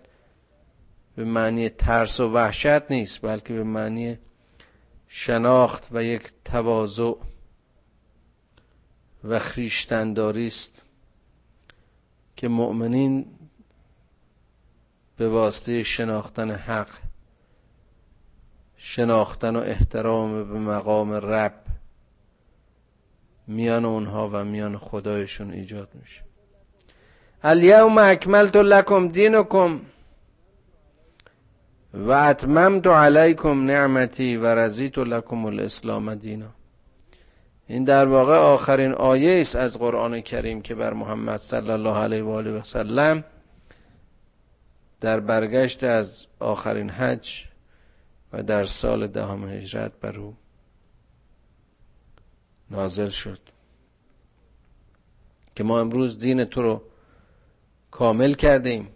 به 1.15 1.23
معنی 1.23 1.69
ترس 1.69 2.19
و 2.19 2.33
وحشت 2.33 2.91
نیست 2.91 3.21
بلکه 3.21 3.53
به 3.53 3.63
معنی 3.63 4.17
شناخت 5.07 5.87
و 5.91 6.03
یک 6.03 6.31
تواضع 6.45 7.13
و 9.23 9.39
خریشتنداری 9.39 10.47
است 10.47 10.81
که 12.35 12.47
مؤمنین 12.47 13.25
به 15.17 15.29
واسطه 15.29 15.83
شناختن 15.83 16.51
حق 16.51 16.89
شناختن 18.81 19.55
و 19.55 19.59
احترام 19.59 20.43
به 20.43 20.59
مقام 20.59 21.13
رب 21.13 21.53
میان 23.47 23.85
اونها 23.85 24.29
و 24.33 24.43
میان 24.43 24.77
خدایشون 24.77 25.51
ایجاد 25.51 25.89
میشه. 26.01 26.21
الیوم 27.43 27.97
اکملت 27.97 28.55
لکم 28.55 29.07
دینکم 29.07 29.81
و 31.93 32.11
اتممت 32.11 32.87
علیکم 32.87 33.65
نعمتی 33.65 34.37
و 34.37 34.45
رضیت 34.55 34.97
لکم 34.97 35.45
الاسلام 35.45 36.15
دینا. 36.15 36.49
این 37.67 37.83
در 37.83 38.07
واقع 38.07 38.35
آخرین 38.35 38.91
آیه 38.91 39.41
است 39.41 39.55
از 39.55 39.77
قرآن 39.77 40.21
کریم 40.21 40.61
که 40.61 40.75
بر 40.75 40.93
محمد 40.93 41.37
صلی 41.37 41.71
الله 41.71 41.97
علیه 41.97 42.23
و 42.23 42.29
آله 42.29 42.51
و 42.51 42.63
سلم 42.63 43.23
در 45.01 45.19
برگشت 45.19 45.83
از 45.83 46.25
آخرین 46.39 46.89
حج 46.89 47.48
و 48.33 48.43
در 48.43 48.63
سال 48.65 49.07
دهم 49.07 49.49
هجرت 49.49 49.91
بر 49.99 50.17
او 50.17 50.35
نازل 52.71 53.09
شد. 53.09 53.39
که 55.55 55.63
ما 55.63 55.79
امروز 55.79 56.19
دین 56.19 56.43
تو 56.45 56.61
رو 56.61 56.81
کامل 57.91 58.33
کردیم 58.33 58.87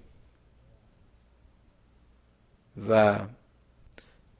و 2.89 3.19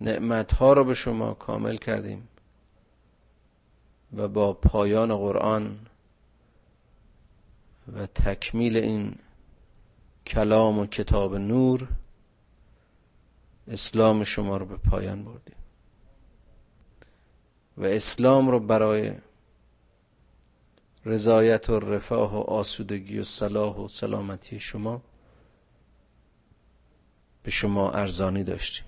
نعمتها 0.02 0.74
رو 0.74 0.84
به 0.84 0.94
شما 0.94 1.34
کامل 1.34 1.78
کردیم 1.78 2.28
و 4.18 4.28
با 4.28 4.54
پایان 4.54 5.18
قرآن 5.18 5.80
و 7.94 8.06
تکمیل 8.06 8.78
این 8.78 9.16
کلام 10.28 10.80
و 10.80 10.86
کتاب 10.86 11.36
نور 11.36 11.88
اسلام 13.68 14.24
شما 14.24 14.58
رو 14.58 14.66
به 14.66 14.78
پایان 14.78 15.24
بردیم. 15.24 15.56
و 17.78 17.86
اسلام 17.86 18.50
رو 18.50 18.60
برای 18.60 19.14
رضایت 21.06 21.70
و 21.70 21.80
رفاه 21.80 22.36
و 22.36 22.40
آسودگی 22.40 23.20
و 23.20 23.24
صلاح 23.24 23.76
و 23.76 23.88
سلامتی 23.88 24.60
شما 24.60 25.02
به 27.44 27.52
شما 27.52 27.92
ارزانی 27.92 28.44
داشتیم. 28.44 28.86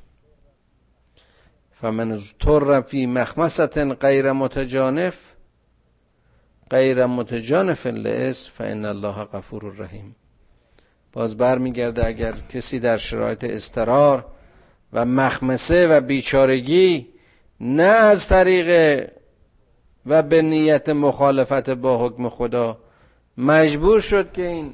فمن 1.71 2.11
اضطر 2.11 2.81
فی 2.81 3.05
مخمست 3.05 3.77
غیر 3.77 4.31
متجانف 4.31 5.35
غیر 6.69 7.05
متجانف 7.05 7.87
لعز 7.87 8.47
فان 8.47 8.85
الله 8.85 9.23
غفور 9.23 9.63
رحیم. 9.63 10.15
باز 11.11 11.37
برمیگرده 11.37 12.07
اگر 12.07 12.31
کسی 12.31 12.79
در 12.79 12.97
شرایط 12.97 13.43
استرار 13.43 14.34
و 14.95 15.05
مخمسه 15.05 15.87
و 15.87 16.01
بیچارگی 16.01 17.07
نه 17.59 17.83
از 17.83 18.27
طریق 18.27 19.01
و 20.05 20.23
به 20.23 20.41
نیت 20.41 20.89
مخالفت 20.89 21.69
با 21.69 22.07
حکم 22.07 22.29
خدا 22.29 22.77
مجبور 23.37 23.99
شد 23.99 24.31
که 24.31 24.47
این 24.47 24.73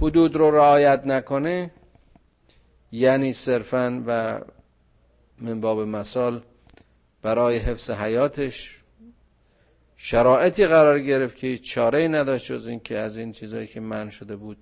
حدود 0.00 0.36
رو 0.36 0.50
رعایت 0.50 1.06
نکنه 1.06 1.70
یعنی 2.92 3.32
صرفا 3.32 4.02
و 4.06 4.40
من 5.38 5.60
باب 5.60 5.80
مثال 5.80 6.42
برای 7.22 7.56
حفظ 7.56 7.90
حیاتش 7.90 8.76
شرایطی 9.96 10.66
قرار 10.66 11.00
گرفت 11.00 11.36
که 11.36 11.58
چاره 11.58 12.08
نداشت 12.08 12.52
جز 12.52 12.66
این 12.66 12.80
که 12.80 12.98
از 12.98 13.16
این 13.16 13.32
چیزایی 13.32 13.66
که 13.66 13.80
من 13.80 14.10
شده 14.10 14.36
بود 14.36 14.56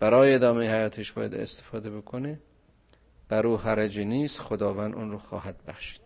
برای 0.00 0.34
ادامه 0.34 0.74
حیاتش 0.74 1.12
باید 1.12 1.34
استفاده 1.34 1.90
بکنه. 1.90 2.38
بر 3.32 3.46
او 3.46 3.56
حرجی 3.58 4.04
نیست 4.04 4.40
خداوند 4.40 4.94
اون 4.94 5.10
رو 5.10 5.18
خواهد 5.18 5.56
بخشید. 5.68 6.00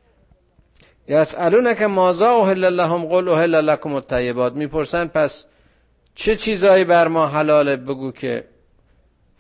که 1.75 1.87
مازا 1.87 2.31
اوهل 2.31 2.65
لهم 2.65 3.05
قل 3.05 3.29
اوهل 3.29 3.55
لکم 3.55 3.93
الطیبات. 3.93 4.53
می‌پرسن 4.53 5.07
پس 5.07 5.47
چه 6.15 6.37
چیزایی 6.37 6.85
بر 6.85 7.09
ما 7.09 7.27
حلاله؟ 7.27 7.77
بگو 7.77 8.13
که 8.13 8.45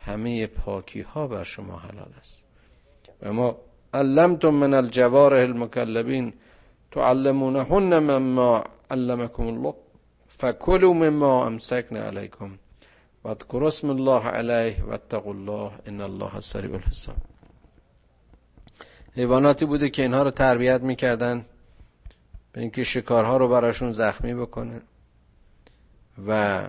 همه 0.00 0.46
پاکی 0.46 1.00
ها 1.00 1.26
بر 1.26 1.44
شما 1.44 1.76
حلال 1.76 2.08
است. 2.20 2.44
و 3.22 3.32
ما 3.32 3.56
علمتم 3.94 4.48
من 4.48 4.74
الجوارح 4.74 5.40
المکلبین 5.40 6.32
تعلمونهن 6.90 7.98
مما 7.98 8.64
علمکم 8.90 9.46
الله 9.46 9.74
فکلوا 10.28 10.92
مما 10.92 11.46
امسکن 11.46 11.96
علیکم 11.96 12.50
و 13.24 13.28
اسم 13.64 13.90
الله 13.90 14.28
علیه 14.28 14.84
و 14.84 14.92
اتقوا 14.92 15.32
الله 15.32 15.70
ان 15.86 16.00
الله 16.00 16.40
سریع 16.40 16.74
الحساب. 16.74 17.35
حیواناتی 19.16 19.64
بوده 19.64 19.90
که 19.90 20.02
اینها 20.02 20.22
رو 20.22 20.30
تربیت 20.30 20.80
می‌کردن 20.80 21.46
به 22.52 22.60
اینکه 22.60 22.84
شکارها 22.84 23.36
رو 23.36 23.48
براشون 23.48 23.92
زخمی 23.92 24.34
بکنن 24.34 24.82
و 26.26 26.62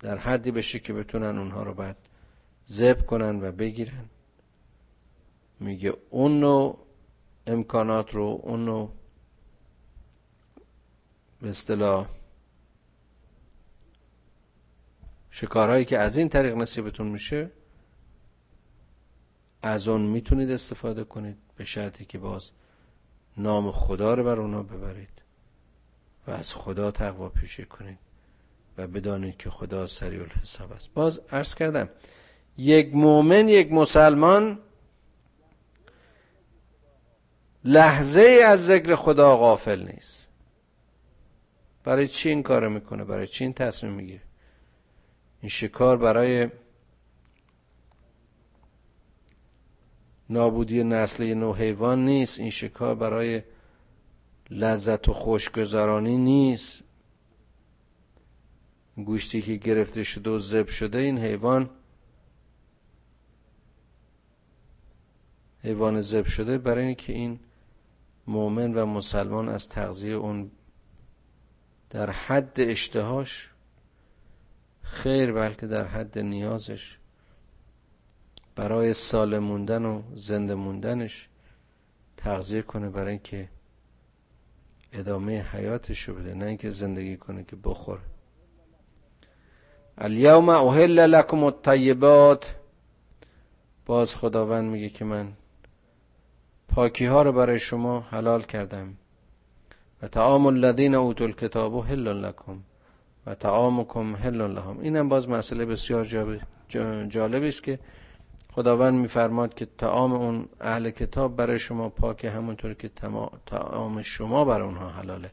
در 0.00 0.18
حدی 0.18 0.50
بشه 0.50 0.78
که 0.78 0.92
بتونن 0.92 1.38
اونها 1.38 1.62
رو 1.62 1.74
بعد 1.74 1.96
زب 2.66 3.06
کنن 3.06 3.42
و 3.42 3.52
بگیرن. 3.52 4.04
میگه 5.60 5.94
اون 6.10 6.40
نوع 6.40 6.78
امکانات 7.46 8.14
رو 8.14 8.40
اون 8.42 8.64
نوع 8.64 8.92
به 11.42 11.48
اصطلاح 11.48 12.08
شکارهایی 15.30 15.84
که 15.84 15.98
از 15.98 16.18
این 16.18 16.28
طریق 16.28 16.56
نصیبتون 16.56 17.06
میشه 17.06 17.50
از 19.66 19.88
اون 19.88 20.00
می‌تونید 20.00 20.50
استفاده 20.50 21.04
کنید 21.04 21.36
به 21.56 21.64
شرطی 21.64 22.04
که 22.04 22.18
باز 22.18 22.50
نام 23.36 23.70
خدا 23.70 24.14
رو 24.14 24.24
بر 24.24 24.40
اونا 24.40 24.62
ببرید 24.62 25.22
و 26.26 26.30
از 26.30 26.54
خدا 26.54 26.90
تقوا 26.90 27.28
پیشه 27.28 27.64
کنید 27.64 27.98
و 28.78 28.86
بدانید 28.86 29.36
که 29.36 29.50
خدا 29.50 29.86
سریع 29.86 30.20
الحساب 30.20 30.72
است. 30.72 30.94
باز 30.94 31.20
عرض 31.32 31.54
کردم 31.54 31.88
یک 32.58 32.94
مؤمن 32.94 33.48
یک 33.48 33.72
مسلمان 33.72 34.58
لحظه 37.64 38.40
از 38.44 38.66
ذکر 38.66 38.94
خدا 38.94 39.36
غافل 39.36 39.82
نیست. 39.82 40.28
برای 41.84 42.08
چی 42.08 42.28
این 42.28 42.42
کار 42.42 42.68
می‌کنه؟ 42.68 43.04
برای 43.04 43.26
چی 43.26 43.44
این 43.44 43.52
تصمیم 43.52 43.92
می‌گیره؟ 43.92 44.22
این 45.40 45.48
شکار 45.48 45.96
برای 45.96 46.48
نابودی 50.30 50.84
نسل 50.84 51.34
نو 51.34 51.52
حیوان 51.52 52.04
نیست. 52.04 52.40
این 52.40 52.50
شکار 52.50 52.94
برای 52.94 53.42
لذت 54.50 55.08
و 55.08 55.12
خوشگذرانی 55.12 56.16
نیست. 56.16 56.82
گوشتی 58.96 59.42
که 59.42 59.54
گرفته 59.54 60.02
شده 60.02 60.30
و 60.30 60.38
زب 60.38 60.68
شده 60.68 60.98
این 60.98 61.18
حیوان 61.18 61.70
حیوان 65.62 66.00
زب 66.00 66.26
شده 66.26 66.58
برای 66.58 66.84
اینکه 66.84 67.12
این 67.12 67.40
مؤمن 68.26 68.74
و 68.74 68.86
مسلمان 68.86 69.48
از 69.48 69.68
تغذیه 69.68 70.14
اون 70.14 70.50
در 71.90 72.10
حد 72.10 72.60
اشتهاش 72.60 73.50
خیر 74.82 75.32
بلکه 75.32 75.66
در 75.66 75.86
حد 75.86 76.18
نیازش. 76.18 76.95
برای 78.56 78.94
سالم 78.94 79.38
موندن 79.38 79.84
و 79.84 80.02
زنده 80.14 80.54
موندنش 80.54 81.28
تغذیه 82.16 82.62
کنه 82.62 82.90
برای 82.90 83.10
اینکه 83.10 83.48
ادامه 84.92 85.42
حیاتش 85.42 86.02
رو 86.02 86.14
بده 86.14 86.34
نه 86.34 86.46
اینکه 86.46 86.70
زندگی 86.70 87.16
کنه 87.16 87.44
که 87.44 87.56
بخوره. 87.64 88.00
الیوم 89.98 90.48
احل 90.48 91.06
لکم 91.06 91.44
الطیبات. 91.44 92.54
باز 93.86 94.14
خداوند 94.14 94.70
میگه 94.70 94.88
که 94.88 95.04
من 95.04 95.32
پاکی 96.68 97.06
ها 97.06 97.22
رو 97.22 97.32
برای 97.32 97.58
شما 97.58 98.00
حلال 98.00 98.42
کردم. 98.42 98.94
و 100.02 100.08
تعام 100.08 100.46
الذین 100.46 100.94
اوتوا 100.94 101.26
الکتاب 101.26 101.84
حل 101.84 102.08
لکم 102.08 102.58
و 103.26 103.34
تعامکم 103.34 104.16
حل 104.16 104.42
لهم. 104.42 104.80
اینم 104.80 105.08
باز 105.08 105.28
مسئله 105.28 105.64
بسیار 105.64 106.04
جالبی 107.08 107.48
است 107.48 107.62
که 107.62 107.78
خداوند 108.56 108.94
میفرماد 108.94 109.54
که 109.54 109.66
تعام 109.78 110.12
اون 110.12 110.48
اهل 110.60 110.90
کتاب 110.90 111.36
برای 111.36 111.58
شما 111.58 111.88
پاکه 111.88 112.30
همونطور 112.30 112.74
که 112.74 112.88
تعام 113.46 114.02
شما 114.02 114.44
برای 114.44 114.66
اونها 114.66 114.88
حلاله. 114.88 115.30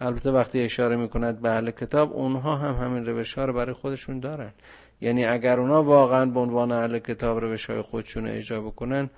البته 0.00 0.30
وقتی 0.30 0.60
اشاره 0.60 0.96
می‌کند 0.96 1.40
به 1.40 1.50
اهل 1.50 1.70
کتاب 1.70 2.12
اونها 2.12 2.56
هم 2.56 2.86
همین 2.86 3.06
روش 3.06 3.38
ها 3.38 3.44
رو 3.44 3.52
برای 3.52 3.72
خودشون 3.72 4.20
دارن. 4.20 4.52
یعنی 5.00 5.24
اگر 5.24 5.60
اونها 5.60 5.82
واقعا 5.82 6.26
به 6.26 6.40
عنوان 6.40 6.72
اهل 6.72 6.98
کتاب 6.98 7.38
روش 7.38 7.70
های 7.70 7.82
خودشون 7.82 8.26
اجرا 8.26 8.60
بکنن 8.60 9.10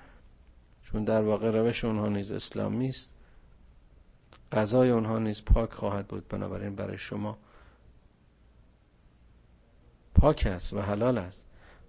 چون 0.83 1.03
در 1.03 1.21
واقع 1.21 1.51
روش 1.51 1.85
اونها 1.85 2.09
نیز 2.09 2.31
اسلامی 2.31 2.89
است 2.89 3.13
غذای 4.51 4.89
اونها 4.89 5.19
نیز 5.19 5.45
پاک 5.45 5.71
خواهد 5.71 6.07
بود 6.07 6.27
بنابراین 6.27 6.75
برای 6.75 6.97
شما 6.97 7.37
پاک 10.15 10.47
است 10.51 10.73
و 10.73 10.81
حلال 10.81 11.17
است. 11.17 11.45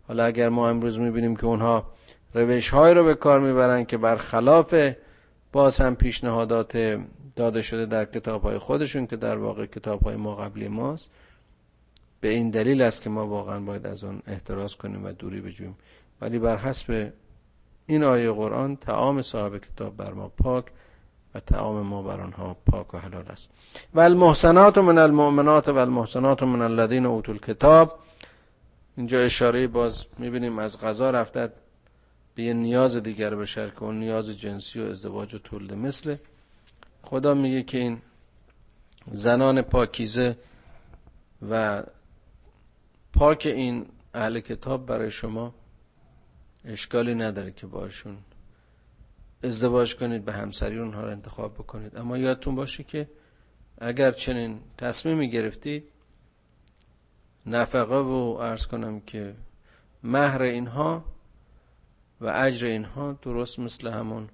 حالا 0.09 0.25
اگر 0.25 0.49
ما 0.49 0.69
امروز 0.69 0.99
می‌بینیم 0.99 1.37
که 1.37 1.45
اونها 1.45 1.85
روش 2.35 2.69
های 2.69 2.95
رو 2.95 3.05
به 3.05 3.15
کار 3.15 3.41
می‌برن 3.41 3.85
که 3.85 3.97
برخلاف 3.97 4.75
باز 5.53 5.81
هم 5.81 5.97
پیشنهادات 5.97 7.01
داده 7.37 7.63
شده 7.63 7.87
در 7.87 8.05
کتاب 8.05 8.43
های 8.43 8.59
خودشون 8.59 9.07
که 9.07 9.17
در 9.17 9.37
واقع 9.37 9.67
کتاب 9.67 10.03
های 10.03 10.17
ما 10.17 10.35
قبلی 10.35 10.69
ماست 10.69 11.11
به 12.21 12.29
این 12.29 12.51
دلیل 12.51 12.83
است 12.83 13.03
که 13.03 13.11
ما 13.11 13.27
واقعا 13.27 13.61
باید 13.61 13.87
از 13.87 14.05
اون 14.05 14.23
احتراز 14.27 14.77
کنیم 14.77 15.05
و 15.05 15.13
دوری 15.13 15.41
بجویم 15.41 15.77
ولی 16.21 16.39
بر 16.39 16.57
حسب 16.57 17.13
این 17.87 18.05
آیه 18.05 18.33
قرآن 18.33 18.77
تعام 18.77 19.23
صاحب 19.23 19.59
کتاب 19.59 19.97
بر 19.97 20.13
ما 20.13 20.29
پاک 20.29 20.65
و 21.35 21.41
تعام 21.41 21.81
ما 21.81 22.03
بر 22.03 22.21
آنها 22.21 22.57
پاک 22.67 22.95
و 22.95 22.99
حلال 22.99 23.25
است. 23.29 23.51
و 23.95 24.01
المحسنات 24.01 24.79
من 24.79 24.99
المؤمنات 24.99 25.69
و 25.69 25.77
المحسنات 25.77 26.43
من 26.43 26.63
الذین 26.63 27.07
اوتوا 27.07 27.35
الکتاب 27.35 27.99
اینجا 28.97 29.21
اشاره 29.21 29.67
باز 29.67 30.07
می‌بینیم 30.19 30.59
از 30.59 30.81
غذا 30.81 31.11
رفتد 31.11 31.53
به 32.35 32.43
یه 32.43 32.53
نیاز 32.53 32.97
دیگر 32.97 33.35
بشر 33.35 33.71
که 33.71 33.83
اون 33.83 33.99
نیاز 33.99 34.31
جنسی 34.31 34.81
و 34.81 34.85
ازدواج 34.85 35.35
و 35.35 35.39
تولد 35.39 35.73
مثل. 35.73 36.17
خدا 37.03 37.35
میگه 37.35 37.63
که 37.63 37.79
این 37.79 38.03
زنان 39.11 39.63
پاکیزه 39.63 40.37
و 41.51 41.83
پاک 43.13 43.47
این 43.47 43.87
اهل 44.15 44.41
کتاب 44.41 44.87
برای 44.87 45.11
شما 45.11 45.55
اشکالی 46.65 47.15
نداره 47.15 47.51
که 47.53 47.67
باشون 47.67 48.17
ازدواج 49.43 49.97
کنید 49.97 50.25
به 50.25 50.33
همسری 50.33 50.79
اونها 50.79 51.01
رو 51.03 51.11
انتخاب 51.11 51.55
بکنید. 51.55 51.97
اما 51.97 52.19
یادتون 52.19 52.55
باشه 52.55 52.85
که 52.85 53.09
اگر 53.79 54.11
چنین 54.11 54.61
تصمیمی 54.79 55.31
گرفتید 55.31 55.85
نفقه 57.47 57.97
و 57.97 58.37
ارز 58.41 58.67
کنم 58.67 59.01
که 59.01 59.35
مهر 60.03 60.43
اینها 60.43 61.05
و 62.21 62.27
اجر 62.27 62.67
اینها 62.67 63.13
درست 63.13 63.59
مثل 63.59 63.89
همون 63.89 64.29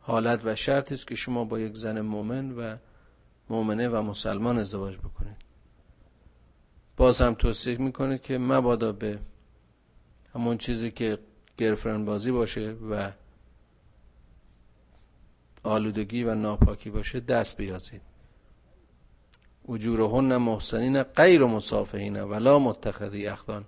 حالت 0.00 0.44
و 0.44 0.56
شرط 0.56 0.92
است 0.92 1.06
که 1.06 1.14
شما 1.14 1.44
با 1.44 1.58
یک 1.58 1.76
زن 1.76 2.00
مؤمن 2.00 2.52
و 2.52 2.76
مؤمنه 3.50 3.88
و 3.88 4.02
مسلمان 4.02 4.58
ازدواج 4.58 4.98
بکنید. 4.98 5.36
باز 6.96 7.20
هم 7.20 7.34
توصیه 7.34 7.76
می‌کنه 7.76 8.18
که 8.18 8.38
مبادا 8.38 8.92
به 8.92 9.18
همون 10.34 10.58
چیزی 10.58 10.90
که 10.90 11.18
گرفرن 11.56 12.04
بازی 12.04 12.30
باشه 12.30 12.72
و 12.90 13.12
آلودگی 15.62 16.24
و 16.24 16.34
ناپاکی 16.34 16.90
باشه 16.90 17.20
دست 17.20 17.56
بیازید. 17.56 18.11
اجورهن 19.68 20.36
محسنین 20.36 21.02
غیر 21.02 21.44
مسافهین 21.44 22.20
ولا 22.20 22.58
متخذی 22.58 23.26
اخدان. 23.26 23.64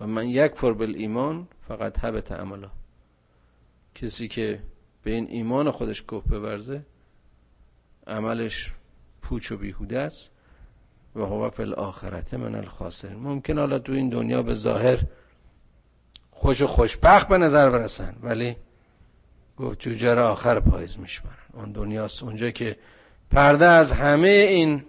و 0.00 0.06
من 0.06 0.28
یک 0.28 0.54
فر 0.54 0.82
ایمان 0.82 1.48
فقط 1.68 1.98
حبت 1.98 2.32
عملا 2.32 2.70
کسی 3.94 4.28
که 4.28 4.62
به 5.02 5.10
این 5.10 5.26
ایمان 5.30 5.70
خودش 5.70 6.02
کف 6.02 6.26
بورزه 6.26 6.82
عملش 8.06 8.72
پوچ 9.22 9.52
و 9.52 9.56
بیهوده 9.56 9.98
است 9.98 10.30
و 11.16 11.20
هو 11.20 11.50
فی 11.50 11.62
الاخرت 11.62 12.34
من 12.34 12.54
الخاسرین. 12.54 13.16
ممکن 13.16 13.58
حالا 13.58 13.78
تو 13.78 13.92
این 13.92 14.08
دنیا 14.08 14.42
به 14.42 14.54
ظاهر 14.54 14.98
خوش 16.30 16.62
و 16.62 16.66
خوشبخت 16.66 17.28
به 17.28 17.38
نظر 17.38 17.70
برسن 17.70 18.16
ولی 18.22 18.56
گفت 19.56 19.78
جوجه 19.80 20.14
آخر 20.14 20.60
پاییز 20.60 20.98
میشمارن. 20.98 21.36
اون 21.52 21.72
دنیاست 21.72 22.22
اونجا 22.22 22.50
که 22.50 22.76
پرده 23.32 23.66
از 23.66 23.92
همه 23.92 24.28
این 24.28 24.84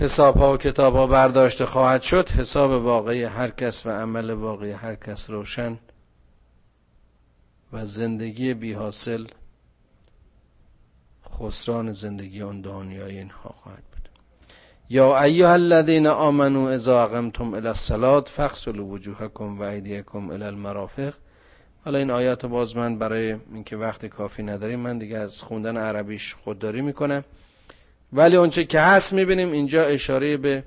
حساب 0.00 0.36
ها 0.36 0.52
و 0.52 0.56
کتاب 0.56 0.96
ها 0.96 1.06
برداشته 1.06 1.66
خواهد 1.66 2.02
شد 2.02 2.28
حساب 2.28 2.70
واقعی 2.70 3.24
هر 3.24 3.50
کس 3.50 3.86
و 3.86 3.90
عمل 3.90 4.30
واقعی 4.30 4.72
هر 4.72 4.94
کس 4.94 5.30
روشن 5.30 5.78
و 7.72 7.84
زندگی 7.84 8.54
بی 8.54 8.72
حاصل 8.72 9.26
خسران 11.38 11.92
زندگی 11.92 12.42
اون 12.42 12.60
دنیای 12.60 13.18
اینها 13.18 13.50
خواهد 13.50 13.82
بود. 13.92 14.08
یا 14.88 15.22
ایها 15.22 15.52
الذین 15.52 16.06
آمنوا 16.06 16.70
اذا 16.70 17.04
اقمتم 17.04 17.54
الى 17.54 17.68
الصلاه 17.68 18.24
فاغسلوا 18.26 18.84
وجوهکم 18.84 19.60
و 19.60 19.62
ایدیکم 19.62 20.30
المرافق 20.30 21.14
حالا 21.84 21.98
این 21.98 22.10
آیات 22.10 22.46
باز 22.46 22.76
من 22.76 22.98
برای 22.98 23.36
اینکه 23.52 23.76
وقت 23.76 24.06
کافی 24.06 24.42
نداریم 24.42 24.80
من 24.80 24.98
دیگه 24.98 25.18
از 25.18 25.42
خوندن 25.42 25.76
عربیش 25.76 26.34
خودداری 26.34 26.80
می‌کنم. 26.80 27.24
ولی 28.12 28.36
اونچه 28.36 28.64
که 28.64 28.80
هست 28.80 29.12
می‌بینیم 29.12 29.52
اینجا 29.52 29.84
اشاره 29.84 30.36
به 30.36 30.64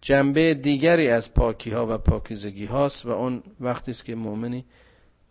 جنبه 0.00 0.54
دیگری 0.54 1.08
از 1.08 1.34
پاکی 1.34 1.70
ها 1.70 1.94
و 1.94 1.98
پاکیزگی 1.98 2.64
هاست 2.64 3.06
و 3.06 3.10
اون 3.10 3.42
وقتی 3.60 3.90
است 3.90 4.04
که 4.04 4.14
مؤمنی 4.14 4.64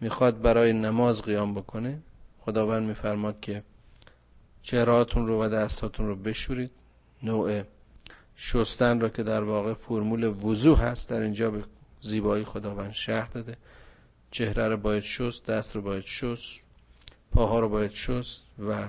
می‌خواد 0.01 0.41
برای 0.41 0.73
نماز 0.73 1.21
قیام 1.21 1.53
بکنه. 1.53 1.99
خداوند 2.39 2.87
میفرماد 2.87 3.39
که 3.41 3.63
چهرهاتون 4.61 5.27
رو 5.27 5.43
و 5.43 5.49
دستاتون 5.49 6.07
رو 6.07 6.15
بشورید. 6.15 6.71
نوع 7.23 7.61
شستن 8.35 8.99
را 8.99 9.09
که 9.09 9.23
در 9.23 9.43
واقع 9.43 9.73
فرمول 9.73 10.23
وضوح 10.23 10.81
هست 10.81 11.09
در 11.09 11.19
اینجا 11.19 11.51
به 11.51 11.63
زیبایی 12.01 12.43
خداوند 12.43 12.91
شهر 12.91 13.29
داده. 13.33 13.57
چهره 14.33 14.67
رو 14.67 14.77
باید 14.77 15.03
شست 15.03 15.45
دست 15.49 15.75
رو 15.75 15.81
باید 15.81 16.03
شست 16.03 16.59
پاها 17.31 17.59
رو 17.59 17.69
باید 17.69 17.91
شست 17.91 18.43
و 18.69 18.87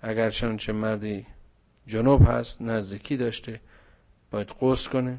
اگر 0.00 0.30
چه 0.30 0.72
مردی 0.72 1.26
جنوب 1.86 2.28
هست 2.28 2.62
نزدیکی 2.62 3.16
داشته 3.16 3.60
باید 4.30 4.48
قصد 4.60 4.90
کنه 4.90 5.18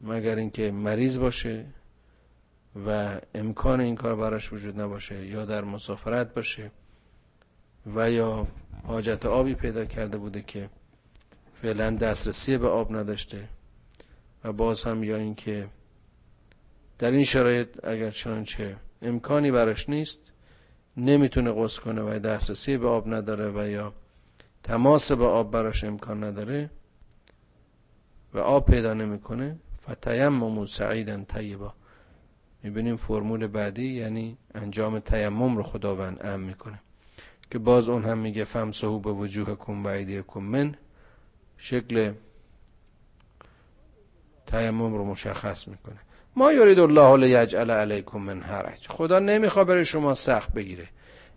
مگر 0.00 0.36
اینکه 0.36 0.70
مریض 0.70 1.18
باشه 1.18 1.64
و 2.86 3.20
امکان 3.34 3.80
این 3.80 3.96
کار 3.96 4.16
براش 4.16 4.52
وجود 4.52 4.80
نباشه 4.80 5.26
یا 5.26 5.44
در 5.44 5.64
مسافرت 5.64 6.34
باشه 6.34 6.70
و 7.96 8.10
یا 8.10 8.46
حاجت 8.86 9.26
آبی 9.26 9.54
پیدا 9.54 9.84
کرده 9.84 10.18
بوده 10.18 10.42
که 10.42 10.70
فعلا 11.62 11.90
دسترسی 11.90 12.58
به 12.58 12.68
آب 12.68 12.96
نداشته 12.96 13.48
و 14.44 14.52
باز 14.52 14.84
هم 14.84 15.04
یا 15.04 15.16
اینکه 15.16 15.68
در 16.98 17.10
این 17.10 17.24
شرایط 17.24 17.68
اگر 17.84 18.10
چنانچه 18.10 18.76
امکانی 19.02 19.50
براش 19.50 19.88
نیست 19.88 20.20
نمی‌تونه 20.96 21.52
غسل 21.52 21.82
کنه 21.82 22.02
و 22.02 22.18
دسترسی 22.18 22.76
به 22.76 22.88
آب 22.88 23.14
نداره 23.14 23.50
و 23.50 23.68
یا 23.68 23.92
تماس 24.62 25.12
به 25.12 25.24
آب 25.24 25.50
براش 25.50 25.84
امکان 25.84 26.24
نداره 26.24 26.70
و 28.34 28.38
آب 28.38 28.66
پیدا 28.70 28.94
نمی‌کنه 28.94 29.56
فتیمم 29.90 30.66
سعیدا 30.66 31.24
طیبا. 31.24 31.74
می‌بینیم 32.62 32.96
فرمول 32.96 33.46
بعدی 33.46 33.94
یعنی 33.94 34.38
انجام 34.54 34.98
تیمم 34.98 35.56
رو 35.56 35.62
خداوند 35.62 36.26
ام 36.26 36.40
می‌کنه 36.40 36.80
که 37.50 37.58
باز 37.58 37.88
اون 37.88 38.04
هم 38.04 38.18
میگه 38.18 38.44
فمسهو 38.44 38.98
به 38.98 39.12
وجوه 39.12 39.54
کن 39.54 39.82
و 39.82 39.86
ایدیکم 39.86 40.40
من 40.40 40.74
شکل 41.56 42.12
تیمم 44.46 44.94
رو 44.94 45.04
مشخص 45.04 45.68
می‌کنه. 45.68 45.98
ما 46.36 46.52
یرید 46.52 46.78
الله 46.78 47.16
لیجعل 47.16 47.70
علیکم 47.70 48.18
من 48.18 48.40
حرج. 48.40 48.88
خدا 48.88 49.18
نمی‌خواد 49.18 49.66
برای 49.66 49.84
شما 49.84 50.14
سخت 50.14 50.52
بگیره. 50.52 50.88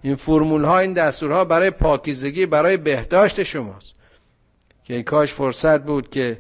این 0.02 0.16
فرمول 0.16 0.64
ها 0.64 0.80
این 0.80 0.94
دستورها 0.94 1.46
برای 1.46 1.70
پاکیزگی 1.70 2.46
برای 2.46 2.78
بهداشت 2.78 3.44
شماست. 3.44 3.96
که 4.84 5.04
کاش 5.04 5.34
فرصت 5.34 5.84
بود 5.84 6.10
که 6.10 6.40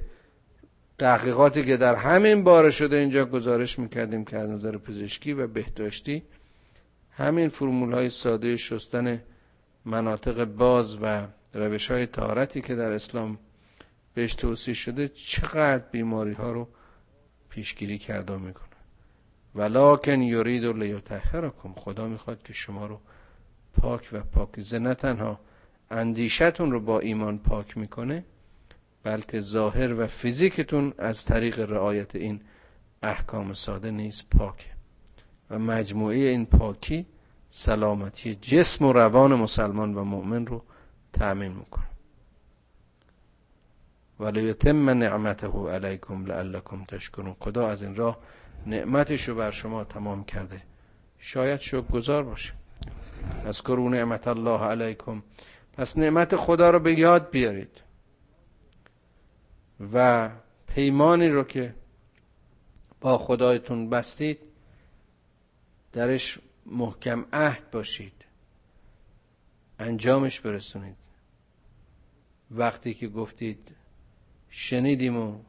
تحقیقاتی 0.99 1.63
که 1.65 1.77
در 1.77 1.95
همین 1.95 2.43
باره 2.43 2.71
شده 2.71 2.95
اینجا 2.95 3.25
گزارش 3.25 3.79
می‌کردیم 3.79 4.25
که 4.25 4.37
از 4.37 4.49
نظر 4.49 4.77
پزشکی 4.77 5.33
و 5.33 5.47
بهداشتی 5.47 6.23
همین 7.11 7.49
فرمول 7.49 7.93
های 7.93 8.09
ساده 8.09 8.55
شستن 8.55 9.21
مناطق 9.85 10.45
باز 10.45 10.97
و 11.01 11.27
روش 11.53 11.91
های 11.91 12.05
تارتی 12.05 12.61
که 12.61 12.75
در 12.75 12.91
اسلام 12.91 13.37
بهش 14.13 14.33
توصیح 14.35 14.73
شده 14.73 15.07
چقدر 15.07 15.83
بیماری 15.91 16.33
ها 16.33 16.51
رو 16.51 16.67
پیشگیری 17.51 17.97
کرده 17.97 18.37
می‌کنه. 18.37 18.67
ولکن 19.55 20.21
یرید 20.21 20.63
و 20.63 20.73
لیطهرکم. 20.73 21.73
خدا 21.73 22.07
می‌خواد 22.07 22.43
که 22.43 22.53
شما 22.53 22.85
رو 22.85 22.99
پاک 23.73 24.09
و 24.11 24.19
پاکیزه 24.19 24.79
نه 24.79 24.93
تنها 24.93 25.39
اندیشتون 25.91 26.71
رو 26.71 26.79
با 26.79 26.99
ایمان 26.99 27.39
پاک 27.39 27.77
می‌کنه 27.77 28.23
بلکه 29.03 29.39
ظاهر 29.39 29.93
و 29.93 30.07
فیزیکتون 30.07 30.93
از 30.97 31.25
طریق 31.25 31.59
رعایت 31.59 32.15
این 32.15 32.41
احکام 33.03 33.53
ساده 33.53 33.91
نیست 33.91 34.29
پاکه. 34.29 34.71
و 35.49 35.59
مجموعه 35.59 36.17
این 36.17 36.45
پاکی 36.45 37.05
سلامتی 37.49 38.35
جسم 38.35 38.85
و 38.85 38.93
روان 38.93 39.35
مسلمان 39.35 39.95
و 39.95 40.03
مؤمن 40.03 40.45
رو 40.45 40.63
تأمین 41.13 41.51
می‌کنه. 41.51 41.90
ولیتم 44.21 44.89
نعمته 44.89 45.47
علیکم 45.47 46.25
لعلکم 46.25 46.85
تشکرون. 46.85 47.35
خدا 47.39 47.67
از 47.67 47.83
این 47.83 47.95
راه 47.95 48.17
نعمتش 48.65 49.29
رو 49.29 49.35
بر 49.35 49.51
شما 49.51 49.83
تمام 49.83 50.23
کرده. 50.23 50.61
شاید 51.19 51.59
شکر 51.59 51.81
گذار 51.81 52.23
باشه 52.23 52.53
از 53.45 53.61
کرون 53.61 53.93
نعمت 53.93 54.27
الله 54.27 54.59
علیکم. 54.59 55.23
پس 55.73 55.97
نعمت 55.97 56.35
خدا 56.35 56.69
رو 56.69 56.79
به 56.79 56.99
یاد 56.99 57.29
بیارید. 57.29 57.81
و 59.93 60.29
پیمانی 60.67 61.29
رو 61.29 61.43
که 61.43 61.75
با 63.01 63.17
خدایتون 63.17 63.89
بستید 63.89 64.39
درش 65.93 66.39
محکم 66.65 67.25
عهد 67.33 67.71
باشید. 67.71 68.25
انجامش 69.79 70.39
برسونید. 70.39 70.95
وقتی 72.51 72.93
که 72.93 73.07
گفتید 73.07 73.71
شنیدیم 74.53 75.17
و 75.17 75.39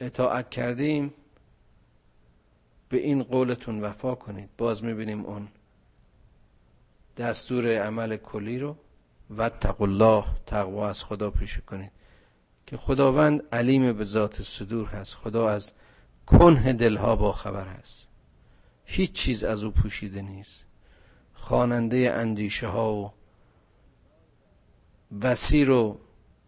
اطاعت 0.00 0.50
کردیم 0.50 1.14
به 2.88 2.96
این 2.96 3.22
قولتون 3.22 3.80
وفا 3.80 4.14
کنید. 4.14 4.48
باز 4.58 4.84
می‌بینیم 4.84 5.24
اون 5.24 5.48
دستور 7.16 7.78
عمل 7.78 8.16
کلی 8.16 8.58
رو. 8.58 8.76
و 9.30 9.50
الله 9.80 10.24
تقوا 10.46 10.88
از 10.88 11.04
خدا 11.04 11.30
پیش 11.30 11.58
کنید. 11.58 11.90
که 12.66 12.76
خداوند 12.76 13.42
علیم 13.52 13.92
به 13.92 14.04
ذات 14.04 14.42
صدور 14.42 14.86
هست. 14.86 15.14
خدا 15.14 15.48
از 15.48 15.72
کنه 16.26 16.72
دلها 16.72 17.16
با 17.16 17.32
خبر 17.32 17.66
هست. 17.66 18.06
هیچ 18.84 19.12
چیز 19.12 19.44
از 19.44 19.64
او 19.64 19.70
پوشیده 19.70 20.22
نیست. 20.22 20.64
خواننده 21.34 22.12
اندیشه 22.12 22.66
ها 22.66 22.94
و 22.94 23.12
بسیر 25.22 25.70
و 25.70 26.00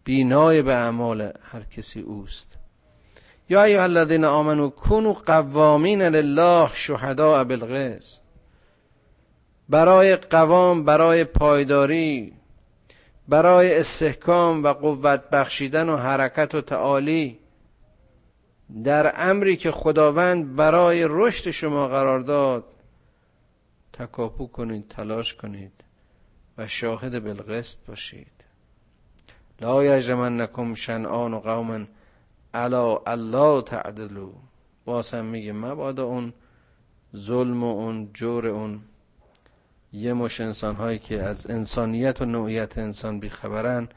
بینای 0.03 0.61
به 0.61 0.73
اعمال 0.73 1.21
هر 1.41 1.63
کسی 1.63 2.01
اوست. 2.01 2.51
یا 3.49 3.63
ایها 3.63 3.83
الذین 3.83 4.25
آمنو 4.25 4.69
کنوا 4.69 5.13
قوامین 5.13 6.01
لله 6.01 6.69
شهداء 6.73 7.43
بالقسط 7.43 8.21
برای 9.69 10.15
قوام 10.15 10.85
برای 10.85 11.23
پایداری 11.23 12.33
برای 13.27 13.79
استحکام 13.79 14.63
و 14.63 14.73
قوت 14.73 15.29
بخشیدن 15.29 15.89
و 15.89 15.97
حرکت 15.97 16.55
و 16.55 16.61
تعالی 16.61 17.39
در 18.83 19.13
امری 19.15 19.55
که 19.55 19.71
خداوند 19.71 20.55
برای 20.55 21.05
رشد 21.09 21.51
شما 21.51 21.87
قرار 21.87 22.19
داد 22.19 22.63
تکاپو 23.93 24.47
کنید 24.47 24.87
تلاش 24.87 25.33
کنید 25.33 25.73
و 26.57 26.67
شاهد 26.67 27.23
بالقسط 27.23 27.77
باشید. 27.87 28.40
لا 29.61 29.83
یجرمنکم 29.83 30.73
شنآن 30.73 31.33
و 31.33 31.39
قوما 31.39 31.85
علا 32.53 33.01
الله 33.07 33.61
تعدلو 33.61 34.31
باسم 34.85 35.25
میگه 35.25 35.51
مبادا 35.51 36.05
اون 36.05 36.33
ظلم 37.15 37.63
و 37.63 37.67
اون 37.67 38.13
جور 38.13 38.47
اون 38.47 38.81
یه 39.93 40.13
مش 40.13 40.41
انسان 40.41 40.75
هایی 40.75 40.99
که 40.99 41.23
از 41.23 41.49
انسانیت 41.49 42.21
و 42.21 42.25
نوعیت 42.25 42.77
انسان 42.77 43.19
بیخبرن 43.19 43.89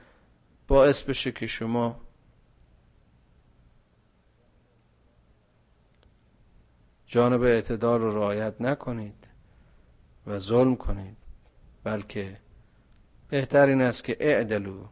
باعث 0.68 1.02
بشه 1.02 1.32
که 1.32 1.46
شما 1.46 2.00
جانب 7.06 7.42
اعتدال 7.42 8.00
رو 8.00 8.16
رعایت 8.16 8.60
نکنید 8.60 9.26
و 10.26 10.38
ظلم 10.38 10.76
کنید 10.76 11.16
بلکه 11.84 12.36
بهترین 13.28 13.82
است 13.82 14.04
که 14.04 14.16
اعدلو 14.20 14.84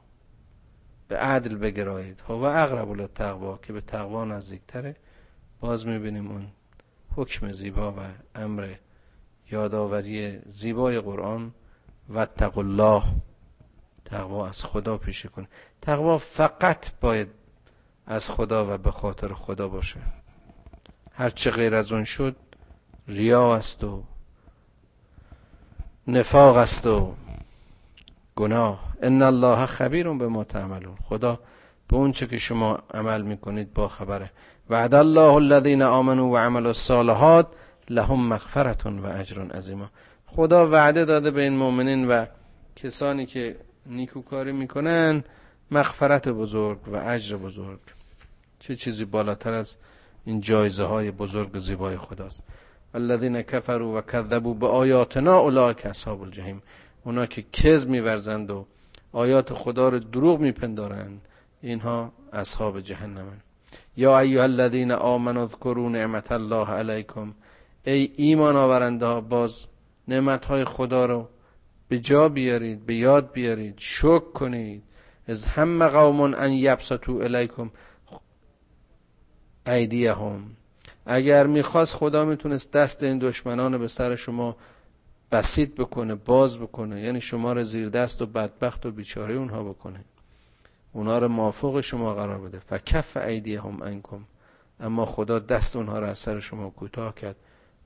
به 1.09 1.19
عدل 1.19 1.57
بگرایید. 1.57 2.21
و 2.29 2.33
اقرب 2.33 2.93
للتقوا 2.93 3.57
که 3.57 3.73
به 3.73 3.81
تقوا 3.81 4.25
نزدیکتره. 4.25 4.97
باز 5.61 5.87
می‌بینیم 5.87 6.31
اون 6.31 6.49
حکم 7.17 7.53
زیبا 7.53 7.93
و 7.93 7.97
امر 8.35 8.75
یادآوری 9.51 10.39
زیبای 10.53 11.01
قرآن. 11.01 11.53
و 12.09 12.27
الله. 12.57 13.03
تقوا 14.05 14.49
از 14.49 14.65
خدا 14.65 14.97
پیشه 14.99 15.29
کنه 15.29 15.49
تقوا 15.81 16.19
فقط 16.19 16.91
باید 17.01 17.29
از 18.07 18.31
خدا 18.31 18.75
و 18.75 18.79
به 18.79 18.91
خاطر 18.91 19.33
خدا 19.33 19.69
باشه. 19.69 20.01
هرچه 21.13 21.51
غیر 21.51 21.75
از 21.75 21.93
اون 21.93 22.05
شد 22.05 22.37
ریا 23.09 23.57
است 23.57 23.85
و 23.85 24.05
نفاق 26.07 26.57
است 26.57 26.87
و 26.87 27.15
گناه. 28.37 28.95
ان 29.03 29.23
الله 29.23 29.67
خبیر 29.67 30.09
به 30.09 30.29
ما 30.29 30.45
تعملون. 30.45 30.97
خدا 31.05 31.41
به 31.89 31.97
اون 31.97 32.13
چه 32.13 32.27
که 32.27 32.39
شما 32.39 32.79
عمل 32.95 33.23
می‌کنید 33.23 33.75
با 33.75 33.89
خبره. 33.89 34.31
وعد 34.71 34.95
الله 34.95 35.35
الذين 35.35 35.83
آمنوا 35.83 36.27
و 36.27 36.37
عملوا 36.37 36.69
الصالحات 36.69 37.47
لهم 37.91 38.29
مغفرت 38.29 38.87
و 38.87 39.07
اجر 39.07 39.43
عظیم 39.43 39.91
خدا 40.27 40.71
وعده 40.71 41.05
داده 41.05 41.31
به 41.31 41.43
این 41.43 41.57
مؤمنین 41.57 42.09
و 42.09 42.27
کسانی 42.77 43.27
که 43.27 43.57
نیکوکاری 43.87 44.53
می‌کنن 44.53 45.25
مغفرت 45.71 46.29
بزرگ 46.29 46.79
و 46.89 46.97
اجر 46.97 47.37
بزرگ. 47.37 47.81
چه 48.59 48.77
چیزی 48.77 49.05
بالاتر 49.05 49.55
از 49.55 49.79
این 50.25 50.41
جایزه 50.41 50.85
های 50.85 51.11
بزرگ 51.11 51.55
و 51.55 51.59
زیبای 51.59 51.97
خداست. 51.97 52.43
الذين 52.95 53.43
كفروا 53.43 53.99
و 53.99 54.01
كذبوا 54.01 54.55
به 54.55 54.67
آیاتنا 54.67 55.39
اولئک 55.39 55.87
اصحاب 55.87 56.23
الجحیم. 56.23 56.63
اونا 57.05 57.27
که 57.27 57.45
کذب 57.53 57.89
میورزند 57.89 58.51
و 58.51 58.67
آیات 59.13 59.53
خدا 59.53 59.89
رو 59.89 59.99
دروغ 59.99 60.41
میپندارند 60.41 61.21
اینها 61.63 62.13
اصحاب 62.33 62.81
جهنمن. 62.81 63.41
یا 63.97 64.19
ایها 64.19 64.43
الذین 64.43 64.93
آمنوا 64.93 65.43
اذکروا 65.43 65.89
نعمت 65.89 66.33
الله 66.33 66.69
علیکم. 66.71 67.35
ای 67.85 68.13
ایمان 68.17 68.57
آورنده 68.57 69.21
باز 69.21 69.65
نعمتهای 70.09 70.65
خدا 70.65 71.07
رو 71.07 71.29
به 71.89 71.99
جا 71.99 72.29
بیارید 72.29 72.87
به 72.87 72.95
یاد 72.95 73.33
بیارید 73.33 73.75
شک 73.79 74.33
کنید. 74.33 74.83
از 75.29 75.45
هم 75.45 75.89
قوم 75.89 76.21
ان 76.21 76.53
یبسطو 76.53 77.13
الیکم 77.13 77.71
ایدیهم. 79.67 80.43
اگر 81.07 81.47
می‌خواست 81.47 81.95
خدا 81.95 82.25
می‌تونست 82.25 82.73
دست 82.73 83.03
این 83.03 83.19
دشمنان 83.19 83.79
به 83.79 83.89
سر 83.89 84.17
شما 84.17 84.57
بسیط 85.33 85.75
بکنه 85.75 86.15
باز 86.15 86.59
بکنه. 86.59 87.01
یعنی 87.01 87.21
شما 87.21 87.53
رو 87.53 87.63
زیر 87.63 87.89
دست 87.89 88.23
و 88.23 88.27
بدبخت 88.27 88.87
و 88.87 88.91
بیچاره 88.91 89.35
اونها 89.35 89.63
بکنه. 89.63 90.05
اونها 90.93 91.19
رو 91.19 91.29
موافق 91.29 91.81
شما 91.81 92.15
قرار 92.15 92.39
بده. 92.39 92.59
فکف 92.59 93.17
ایدیهم 93.17 93.83
انکم. 93.83 94.25
اما 94.81 95.05
خدا 95.05 95.39
دست 95.39 95.77
اونها 95.77 95.99
رو 95.99 96.07
از 96.07 96.19
سر 96.19 96.41
شما 96.41 96.71
کوتاه 96.71 97.15
کرد. 97.15 97.37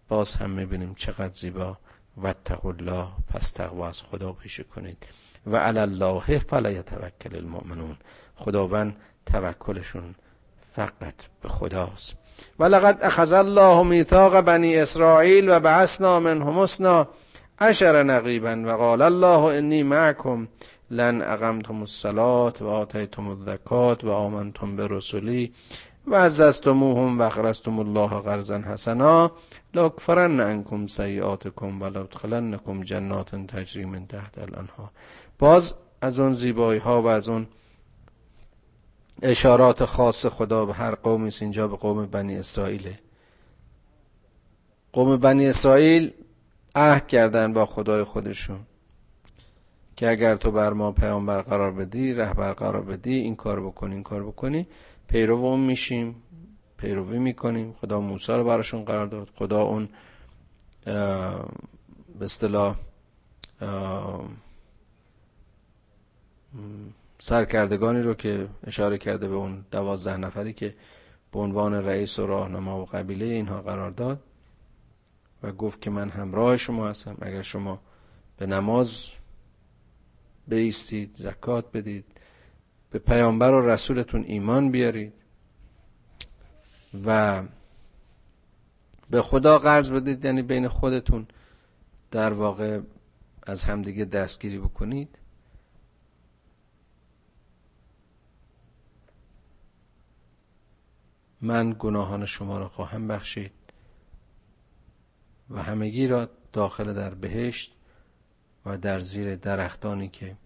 باز 0.09 0.35
هم 0.35 0.51
می‌بینیم 0.51 0.95
چقدر 0.95 1.35
زیبا. 1.35 1.77
و 2.23 2.35
الله 2.65 3.07
پس 3.29 3.51
تقوا 3.51 3.89
از 3.89 4.03
خدا 4.03 4.33
پیشه 4.33 4.63
کنید. 4.63 5.07
و 5.47 5.57
علی 5.57 5.79
الله 5.79 6.39
فلا 6.39 6.71
یتوکل 6.71 7.37
المؤمنون. 7.37 7.97
خداوند 8.37 8.97
توکلشون 9.27 10.15
فقط 10.75 11.15
به 11.43 11.49
خداست. 11.49 12.15
ولقد 12.59 12.99
اخذ 13.03 13.33
الله 13.33 13.83
میثاق 13.83 14.41
بنی 14.41 14.77
اسرائیل 14.77 15.49
و 15.51 15.61
بعثنا 15.61 16.21
منهم 16.21 16.59
اسنا 16.59 17.09
عشر 17.61 18.03
نقیبا 18.03 18.63
و 18.67 18.71
قال 18.71 19.03
الله 19.03 19.39
انی 19.57 19.83
معکم 19.83 20.49
لن 20.91 21.23
اقمتم 21.23 21.81
الصلاة 21.81 22.55
و 22.61 22.67
آتیتم 22.67 23.29
الزکات 23.29 24.05
و 24.05 24.11
آمنتم 24.11 24.77
برسولی 24.77 25.53
و 26.07 26.15
عززتموهم 26.15 27.19
و 27.19 27.23
اخرستم 27.23 27.79
الله 27.79 28.09
قرضا 28.09 28.59
حسنا 28.59 29.33
لاکفرن 29.75 30.41
انکم 30.41 30.87
سیئاتکم 30.87 31.83
و 31.83 31.85
لادخلنکم 31.85 32.83
جنات 32.83 33.35
تجری 33.35 33.85
من 33.85 34.07
تحت 34.07 34.39
الانها 34.39 34.91
باز 35.39 35.75
از 36.01 36.21
اون 36.21 36.33
زیبایی 36.33 36.81
ها 36.81 37.03
و 37.03 37.07
از 37.07 37.29
اون 37.29 37.47
اشارات 39.23 39.85
خاص 39.85 40.27
خدا 40.27 40.65
به 40.65 40.73
هر 40.73 40.95
قومی 40.95 41.31
اینجا 41.41 41.69
به 41.69 41.77
قوم 41.77 42.07
بنی 42.07 42.37
اسرائیله 42.39 42.99
قوم 44.93 45.17
بنی 45.17 45.47
اسرائیل 45.47 46.13
عهد 46.77 47.07
کردن 47.07 47.53
با 47.53 47.67
خدای 47.67 48.05
خودشون. 48.05 48.59
که 49.97 50.11
اگر 50.11 50.37
تو 50.37 50.51
بر 50.51 50.73
ما 50.73 50.93
پیامبر 50.93 51.43
قرار 51.43 51.73
بدی 51.73 52.15
رهبر 52.15 52.53
قرار 52.53 52.83
بدی 52.83 53.15
این 53.15 53.37
کار 53.37 53.61
بکنی 53.61 53.95
این 53.95 54.03
کار 54.03 54.23
بکنی 54.23 54.67
پیرو 55.09 55.37
اون 55.45 55.61
میشیم 55.61 56.23
پیروی 56.77 57.19
می‌کنیم. 57.19 57.73
خدا 57.81 58.01
موسی 58.01 58.33
رو 58.33 58.45
براشون 58.45 58.85
قرار 58.85 59.07
داد. 59.07 59.31
خدا 59.37 59.63
اون 59.63 59.89
به 62.19 62.25
اصطلاح 62.25 62.77
سرکردگانی 67.19 68.03
رو 68.03 68.15
که 68.15 68.49
اشاره 68.67 68.99
کرده 68.99 69.29
به 69.29 69.35
اون 69.35 69.65
دوازده 69.71 70.17
نفری 70.17 70.53
که 70.53 70.75
به 71.33 71.39
عنوان 71.39 71.75
رئیس 71.75 72.19
و 72.19 72.27
راهنما 72.27 72.83
و 72.83 72.85
قبیله 72.85 73.25
اینها 73.25 73.61
قرار 73.61 73.91
داد. 73.91 74.21
و 75.43 75.53
گفت 75.53 75.81
که 75.81 75.91
من 75.91 76.09
همراه 76.09 76.57
شما 76.57 76.89
هستم. 76.89 77.17
اگر 77.21 77.43
شما 77.43 77.81
به 78.37 78.47
نماز 78.47 79.09
بیستید 80.49 81.17
زکات 81.19 81.73
بدید 81.73 82.05
به 82.91 82.99
پیامبر 82.99 83.53
و 83.53 83.69
رسولتون 83.69 84.25
ایمان 84.25 84.71
بیارید 84.71 85.13
و 87.05 87.43
به 89.11 89.23
خدا 89.23 89.59
قرض 89.59 89.93
بدید 89.93 90.25
یعنی 90.25 90.43
بین 90.43 90.69
خودتون 90.69 91.27
در 92.11 92.33
واقع 92.33 92.81
از 93.43 93.65
همدیگه 93.65 94.05
دستگیری 94.05 94.59
بکنید. 94.59 95.19
من 101.41 101.77
گناهان 101.79 102.27
شما 102.27 102.59
را 102.59 102.69
خواهم 102.69 103.09
بخشید. 103.09 103.66
و 105.51 105.63
همگی 105.63 106.07
را 106.07 106.29
داخل 106.53 106.95
در 106.95 107.15
بهشت 107.15 107.77
و 108.67 108.79
در 108.79 109.01
زیر 109.01 109.37
درختانی 109.37 110.09
که 110.09 110.37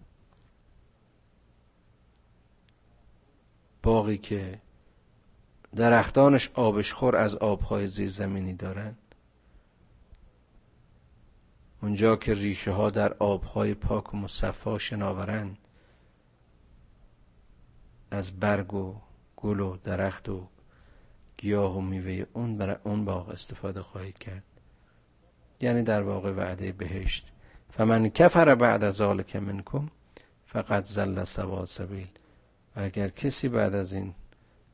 باقی 3.83 4.17
که 4.17 4.61
درختانش 5.75 6.51
آبش 6.53 6.93
خور 6.93 7.15
از 7.15 7.35
آبهای 7.35 7.87
زیرزمینی 7.87 8.53
دارند 8.53 8.97
اونجا 11.81 12.15
که 12.15 12.33
ریشه 12.33 12.71
ها 12.71 12.89
در 12.89 13.13
آبهای 13.13 13.73
پاک 13.73 14.13
و 14.13 14.17
مصفا 14.17 14.77
شناورند 14.77 15.57
از 18.11 18.39
برگ 18.39 18.73
و 18.73 19.01
گل 19.35 19.59
و 19.59 19.77
درخت 19.77 20.29
و 20.29 20.47
گیاه 21.37 21.77
و 21.77 21.81
میوه 21.81 22.25
اون 22.33 22.57
برای 22.57 22.75
اون 22.83 23.05
باغ 23.05 23.29
استفاده 23.29 23.81
خواهید 23.81 24.17
کرد. 24.17 24.43
یعنی 25.63 25.83
در 25.83 26.01
واقع 26.01 26.31
وعده 26.31 26.71
بهشت. 26.71 27.27
فمن 27.69 28.09
کفر 28.09 28.55
بعد 28.55 28.83
از 28.83 28.93
ذالک 28.93 29.35
منکم 29.35 29.89
فقط 30.45 30.83
زل 30.83 31.23
سوا 31.23 31.65
سبیل. 31.65 32.07
و 32.75 32.79
اگر 32.79 33.07
کسی 33.07 33.49
بعد 33.49 33.75
از 33.75 33.93
این 33.93 34.13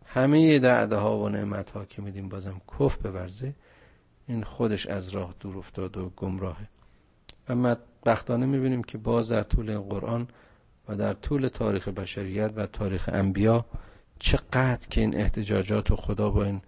همه 0.05 0.59
دعده 0.59 0.95
ها 0.95 1.17
و 1.17 1.29
نعمت 1.29 1.69
ها 1.69 1.85
که 1.85 2.01
میدیم 2.01 2.29
بازم 2.29 2.61
کف 2.79 2.97
بورزه 2.97 3.53
این 4.27 4.43
خودش 4.43 4.87
از 4.87 5.09
راه 5.09 5.33
دور 5.39 5.57
افتاد 5.57 5.97
و 5.97 6.09
گمراهه. 6.15 6.67
و 7.49 7.75
بختانه 8.05 8.45
می‌بینیم 8.45 8.83
که 8.83 8.97
باز 8.97 9.31
در 9.31 9.43
طول 9.43 9.77
قرآن 9.77 10.27
و 10.89 10.95
در 10.95 11.13
طول 11.13 11.47
تاریخ 11.47 11.87
بشریت 11.87 12.51
و 12.55 12.65
تاریخ 12.65 13.09
انبیا 13.13 13.65
چقدر 14.19 14.87
که 14.89 15.01
این 15.01 15.17
احتجاجات 15.17 15.91
و 15.91 15.95
خدا 15.95 16.29
با 16.29 16.43
این 16.43 16.61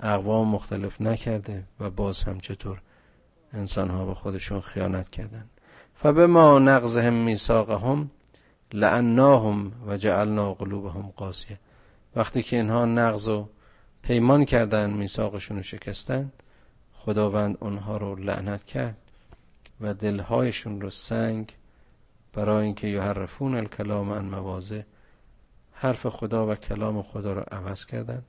اقوام 0.00 0.48
مختلف 0.48 1.00
نکرده 1.00 1.64
و 1.80 1.90
باز 1.90 2.22
هم 2.22 2.40
چطور 2.40 2.80
انسان 3.54 3.90
ها 3.90 4.04
به 4.04 4.14
خودشون 4.14 4.60
خیانت 4.60 5.10
کردن. 5.10 5.44
فبما 5.94 6.58
نقضهم 6.58 7.14
میثاقهم 7.14 8.10
لعناهم 8.72 9.72
و 9.86 9.96
جعلنا 9.96 10.54
قلوبهم 10.54 11.12
قاسیه 11.16 11.58
وقتی 12.16 12.42
که 12.42 12.56
اینها 12.56 12.84
نقض 12.84 13.28
و 13.28 13.48
پیمان 14.02 14.44
کردن 14.44 14.90
میثاقشون 14.90 15.56
رو 15.56 15.62
شکستن 15.62 16.32
خداوند 16.92 17.56
اونها 17.60 17.96
رو 17.96 18.14
لعنت 18.14 18.64
کرد 18.64 18.96
و 19.80 19.94
دلهایشون 19.94 20.80
رو 20.80 20.90
سنگ 20.90 21.52
برای 22.32 22.64
اینکه 22.64 22.88
یحرفون 22.88 23.54
الکلام 23.54 24.12
عن 24.12 24.24
موازه 24.24 24.86
حرف 25.72 26.06
خدا 26.06 26.46
و 26.46 26.54
کلام 26.54 27.02
خدا 27.02 27.32
رو 27.32 27.44
عوض 27.50 27.86
کردن 27.86 28.22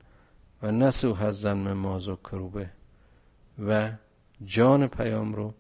و 0.64 0.72
نسو 0.72 1.16
حزن 1.16 1.54
من 1.54 2.00
کروبه 2.00 2.70
و 3.68 3.92
جان 4.46 4.88
پیام 4.88 5.34
رو 5.34 5.54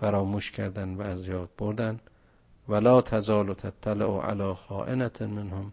فراموش 0.00 0.50
کردن 0.50 0.94
و 0.94 1.02
از 1.02 1.26
یاد 1.26 1.50
بردن. 1.58 2.00
ولا 2.68 3.02
تزال 3.02 3.54
تطلع 3.54 4.20
علی 4.26 4.54
خائنت 4.54 5.22
منهم 5.22 5.72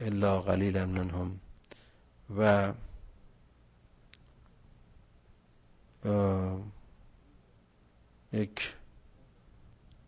الا 0.00 0.40
قلیلا 0.40 0.86
منهم. 0.86 1.40
و 2.36 2.72
یک 8.32 8.74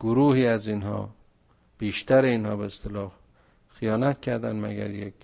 گروهی 0.00 0.46
از 0.46 0.68
اینها 0.68 1.14
بیشتر 1.78 2.24
اینها 2.24 2.56
به 2.56 2.64
اصطلاح 2.64 3.12
خیانت 3.68 4.20
کردن 4.20 4.56
مگر 4.60 4.90
یک 4.90 5.14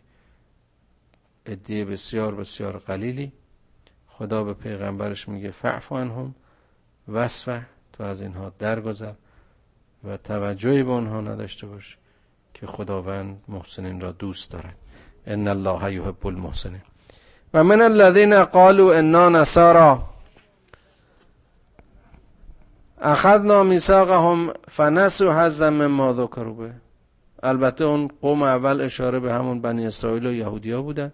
عده 1.46 1.84
بسیار 1.84 2.34
بسیار 2.34 2.78
قلیلی. 2.78 3.32
خدا 4.20 4.44
به 4.44 4.54
پیغمبرش 4.54 5.28
میگه 5.28 5.50
فعف 5.50 5.92
عنهم 5.92 6.34
وصفه 7.08 7.62
تو 7.92 8.04
از 8.04 8.20
اینها 8.22 8.52
درگذر 8.58 9.12
و 10.04 10.16
توجهی 10.16 10.82
به 10.82 10.92
آنها 10.92 11.20
نداشته 11.20 11.66
باش 11.66 11.96
که 12.54 12.66
خداوند 12.66 13.44
محسنین 13.48 14.00
را 14.00 14.12
دوست 14.12 14.52
دارد. 14.52 14.74
ان 15.26 15.48
الله 15.48 15.94
یحب 15.94 16.26
المحسنین. 16.26 16.80
و 17.54 17.64
من 17.64 17.80
الذين 17.80 18.44
قالوا 18.44 18.94
انا 18.94 19.28
نصارى 19.28 19.98
اخذنا 23.00 23.62
میثاقهم 23.62 24.52
فنسوا 24.68 25.46
حظا 25.46 25.70
مما 25.70 26.12
ذکروا 26.12 26.52
به. 26.52 26.70
البته 27.42 27.84
اون 27.84 28.08
قوم 28.22 28.42
اول 28.42 28.80
اشاره 28.80 29.20
به 29.20 29.32
همون 29.32 29.60
بنی 29.60 29.86
اسرائیل 29.86 30.26
و 30.26 30.32
یهودیا 30.32 30.82
بودن. 30.82 31.12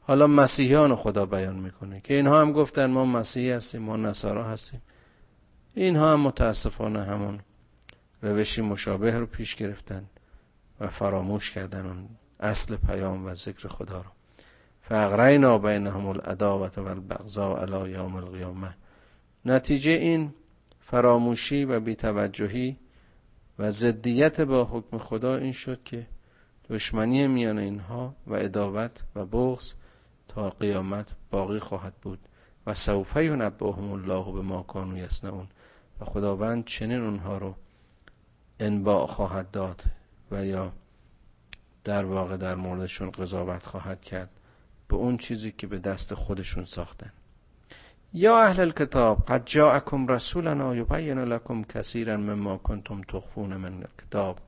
حالا 0.00 0.26
مسیحیان 0.26 0.96
خدا 0.96 1.26
بیان 1.26 1.56
می‌کنه 1.56 2.00
که 2.00 2.14
اینها 2.14 2.40
هم 2.40 2.52
گفتن 2.52 2.86
ما 2.86 3.04
مسیحی 3.04 3.50
هستیم 3.50 3.82
ما 3.82 3.96
نصارا 3.96 4.44
هستیم. 4.44 4.82
اینها 5.74 6.12
هم 6.12 6.20
متاسفانه 6.20 7.04
همون 7.04 7.40
روشی 8.22 8.62
مشابه 8.62 9.18
رو 9.18 9.26
پیش 9.26 9.56
گرفتن 9.56 10.04
و 10.80 10.88
فراموش 10.88 11.50
کردن 11.50 11.86
اون 11.86 12.08
اصل 12.40 12.76
پیام 12.76 13.26
و 13.26 13.34
ذکر 13.34 13.68
خدا 13.68 13.98
رو. 13.98 14.10
فاغرینا 14.82 15.58
بینهم 15.58 16.06
العداوت 16.06 16.78
و 16.78 16.86
البغضاء 16.86 17.62
علی 17.62 17.90
یوم 17.90 18.16
القیامه 18.16 18.74
نتیجه 19.44 19.90
این 19.90 20.34
فراموشی 20.80 21.64
و 21.64 21.80
بیتوجهی 21.80 22.76
و 23.58 23.70
ضدیت 23.70 24.40
با 24.40 24.64
حکم 24.64 24.98
خدا 24.98 25.36
این 25.36 25.52
شد 25.52 25.80
که 25.84 26.06
دشمنی 26.70 27.26
میان 27.26 27.58
اینها 27.58 28.14
و 28.26 28.34
اداوت 28.34 29.02
و 29.14 29.24
بغض 29.26 29.72
تا 30.34 30.50
قیامت 30.50 31.06
باقی 31.30 31.58
خواهد 31.58 31.94
بود. 32.02 32.18
و 32.66 32.74
سوف 32.74 33.16
ینبئهم 33.16 33.92
الله 33.92 34.32
به 34.32 34.42
ما 34.42 34.62
کانوا 34.62 34.98
یصنعون. 34.98 35.48
و 36.00 36.04
خداوند 36.04 36.64
چنین 36.64 37.00
اونها 37.00 37.38
رو 37.38 37.54
انباع 38.60 39.06
خواهد 39.06 39.50
داد 39.50 39.82
و 40.30 40.46
یا 40.46 40.72
در 41.84 42.04
واقع 42.04 42.36
در 42.36 42.54
موردشون 42.54 43.10
قضاوت 43.10 43.66
خواهد 43.66 44.00
کرد 44.00 44.30
به 44.88 44.96
اون 44.96 45.16
چیزی 45.16 45.52
که 45.52 45.66
به 45.66 45.78
دست 45.78 46.14
خودشون 46.14 46.64
ساختن. 46.64 47.12
یا 48.12 48.42
اهل 48.42 48.60
الكتاب 48.60 49.24
قد 49.28 49.42
جاءكم 49.46 50.06
رسولنا 50.08 50.76
یبین 50.76 51.18
لكم 51.18 51.64
كثيرا 51.64 52.16
مما 52.16 52.56
کنتم 52.56 53.02
تخفون 53.02 53.56
من 53.56 53.82
الكتاب 53.82 54.38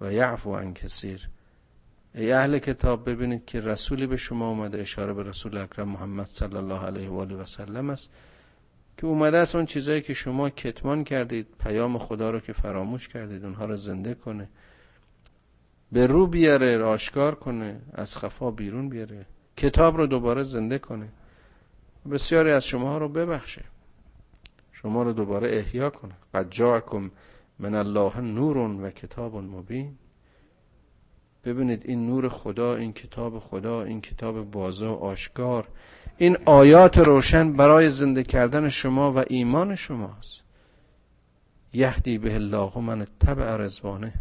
و 0.00 0.12
یعفو 0.12 0.56
عن 0.56 0.74
کثیر. 0.74 1.28
ای 2.14 2.32
اهل 2.32 2.58
کتاب 2.58 3.10
ببینید 3.10 3.44
که 3.44 3.60
رسولی 3.60 4.06
به 4.06 4.16
شما 4.16 4.48
اومده 4.48 4.78
اشاره 4.78 5.12
به 5.12 5.22
رسول 5.22 5.56
اکرم 5.56 5.88
محمد 5.88 6.26
صلی 6.26 6.56
الله 6.56 6.84
علیه 6.84 7.08
و 7.08 7.18
آله 7.18 7.34
و 7.34 7.44
سلم 7.44 7.90
است 7.90 8.10
که 8.98 9.06
اومده 9.06 9.38
است 9.38 9.56
اون 9.56 9.66
چیزایی 9.66 10.00
که 10.00 10.14
شما 10.14 10.50
کتمان 10.50 11.04
کردید 11.04 11.46
پیام 11.58 11.98
خدا 11.98 12.30
رو 12.30 12.40
که 12.40 12.52
فراموش 12.52 13.08
کردید 13.08 13.44
اونها 13.44 13.64
رو 13.64 13.76
زنده 13.76 14.14
کنه 14.14 14.48
به 15.92 16.06
رو 16.06 16.26
بیاره 16.26 16.82
آشکار 16.82 17.34
کنه 17.34 17.80
از 17.92 18.16
خفا 18.16 18.50
بیرون 18.50 18.88
بیاره 18.88 19.26
کتاب 19.56 19.96
رو 19.96 20.06
دوباره 20.06 20.42
زنده 20.42 20.78
کنه. 20.78 21.08
بسیاری 22.10 22.50
از 22.50 22.64
شما 22.64 22.98
رو 22.98 23.08
ببخشه. 23.08 23.64
شما 24.72 25.02
رو 25.02 25.12
دوباره 25.12 25.56
احیا 25.56 25.90
کنه. 25.90 26.14
قد 26.34 26.50
جاکم 26.50 27.10
من 27.58 27.74
الله 27.74 28.20
نور 28.20 28.58
و 28.58 28.90
کتاب 28.90 29.36
مبین. 29.36 29.98
ببینید 31.44 31.82
این 31.84 32.06
نور 32.06 32.28
خدا 32.28 32.74
این 32.74 32.92
کتاب 32.92 33.38
خدا 33.38 33.82
این 33.82 34.00
کتاب 34.00 34.56
واضح 34.56 34.86
و 34.86 34.94
آشکار 34.94 35.68
این 36.16 36.36
آیات 36.44 36.98
روشن 36.98 37.52
برای 37.52 37.90
زنده 37.90 38.22
کردن 38.22 38.68
شما 38.68 39.12
و 39.12 39.24
ایمان 39.26 39.74
شماست. 39.74 40.42
یهدی 41.72 42.18
به 42.18 42.34
الله 42.34 42.78
من 42.78 43.06
تبع 43.20 43.56
رزوانه 43.56 44.12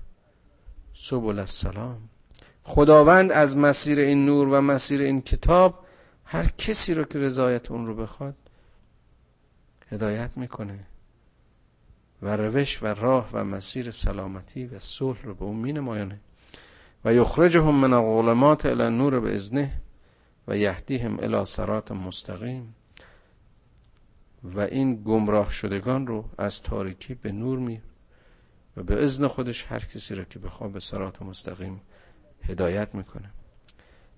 سبل 0.93 1.39
السلام. 1.39 1.97
خداوند 2.63 3.31
از 3.31 3.57
مسیر 3.57 3.99
این 3.99 4.25
نور 4.25 4.47
و 4.47 4.61
مسیر 4.61 5.01
این 5.01 5.21
کتاب 5.21 5.85
هر 6.25 6.47
کسی 6.57 6.93
رو 6.93 7.03
که 7.03 7.19
رضایت 7.19 7.71
اون 7.71 7.87
رو 7.87 7.95
بخواد 7.95 8.35
هدایت 9.91 10.29
می‌کنه 10.35 10.79
و 12.21 12.37
روش 12.37 12.83
و 12.83 12.85
راه 12.85 13.29
و 13.33 13.43
مسیر 13.43 13.91
سلامتی 13.91 14.65
و 14.65 14.79
صلح 14.79 15.21
رو 15.23 15.33
به 15.33 15.43
اون 15.43 15.55
مینمایانه. 15.55 16.19
و 17.05 17.13
یخرجهم 17.13 17.75
من 17.75 17.93
الظلمات 17.93 18.65
الى 18.65 18.89
نور 18.89 19.19
به 19.19 19.35
ازنه 19.35 19.71
و 20.47 20.57
یهدیهم 20.57 21.19
الى 21.19 21.45
صراط 21.45 21.91
مستقیم. 21.91 22.75
و 24.43 24.59
این 24.59 25.03
گمراه 25.03 25.51
شدگان 25.51 26.07
رو 26.07 26.25
از 26.37 26.61
تاریکی 26.61 27.13
به 27.13 27.31
نور 27.31 27.59
می 27.59 27.81
و 28.77 28.83
به 28.83 29.03
ازن 29.03 29.27
خودش 29.27 29.65
هر 29.69 29.79
کسی 29.79 30.15
را 30.15 30.23
که 30.23 30.39
بخواد 30.39 30.71
به 30.71 30.79
صراط 30.79 31.21
مستقیم 31.21 31.81
هدایت 32.43 32.95
می‌کنه. 32.95 33.29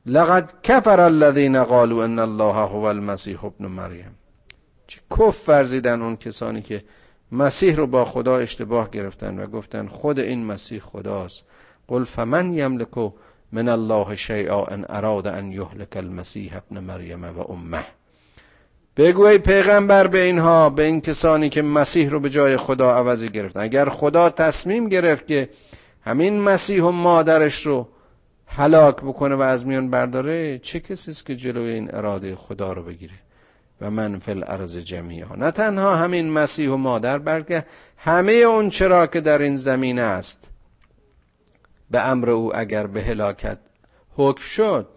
لقد 0.05 0.61
کفر 0.63 0.99
الذین 0.99 1.63
قالوا 1.63 2.03
ان 2.03 2.19
الله 2.19 2.53
هو 2.53 2.83
المسیح 2.83 3.45
ابن 3.45 3.67
مریم. 3.67 4.15
چه 4.87 5.01
کف 5.19 5.49
ورزیدن 5.49 6.01
اون 6.01 6.15
کسانی 6.15 6.61
که 6.61 6.83
مسیح 7.31 7.75
رو 7.75 7.87
با 7.87 8.05
خدا 8.05 8.37
اشتباه 8.37 8.91
گرفتن 8.91 9.39
و 9.39 9.47
گفتن 9.47 9.87
خود 9.87 10.19
این 10.19 10.45
مسیح 10.45 10.79
خداست. 10.79 11.45
قل 11.87 12.03
فمن 12.03 12.53
یملکو 12.53 13.11
من 13.51 13.69
الله 13.69 14.15
شیئا 14.15 14.63
ان 14.63 14.85
اراد 14.89 15.27
ان 15.27 15.51
یهلک 15.51 15.97
المسیح 15.97 16.57
ابن 16.57 16.79
مریم 16.79 17.23
و 17.23 17.51
امه. 17.51 17.85
بگو 18.97 19.25
ای 19.25 19.37
پیغمبر 19.37 20.07
به 20.07 20.21
اینها 20.21 20.69
به 20.69 20.83
این 20.83 21.01
کسانی 21.01 21.49
که 21.49 21.61
مسیح 21.61 22.09
رو 22.09 22.19
به 22.19 22.29
جای 22.29 22.57
خدا 22.57 22.95
عوضی 22.95 23.29
گرفتن. 23.29 23.59
اگر 23.59 23.89
خدا 23.89 24.29
تصمیم 24.29 24.89
گرفت 24.89 25.27
که 25.27 25.49
همین 26.01 26.41
مسیح 26.41 26.83
و 26.83 26.91
مادرش 26.91 27.65
رو 27.65 27.87
هلاک 28.47 28.95
بکنه 28.95 29.35
و 29.35 29.41
از 29.41 29.67
میان 29.67 29.89
برداره 29.89 30.59
چه 30.59 30.79
کسی 30.79 31.11
است 31.11 31.25
که 31.25 31.35
جلوی 31.35 31.73
این 31.73 31.95
اراده 31.95 32.35
خدا 32.35 32.73
رو 32.73 32.83
بگیره؟ 32.83 33.13
و 33.81 33.91
من 33.91 34.19
فی 34.19 34.31
الارض 34.31 34.77
جمیعا. 34.77 35.35
نه 35.35 35.51
تنها 35.51 35.95
همین 35.95 36.29
مسیح 36.29 36.69
و 36.69 36.77
مادر 36.77 37.17
بلکه 37.17 37.65
همه 37.97 38.31
اون 38.31 38.69
چرا 38.69 39.07
که 39.07 39.21
در 39.21 39.41
این 39.41 39.55
زمین 39.55 39.99
است. 39.99 40.49
به 41.95 42.01
امر 42.01 42.29
او 42.29 42.57
اگر 42.57 42.87
به 42.87 43.03
هلاکت 43.03 43.57
حکم 44.17 44.41
شد 44.41 44.87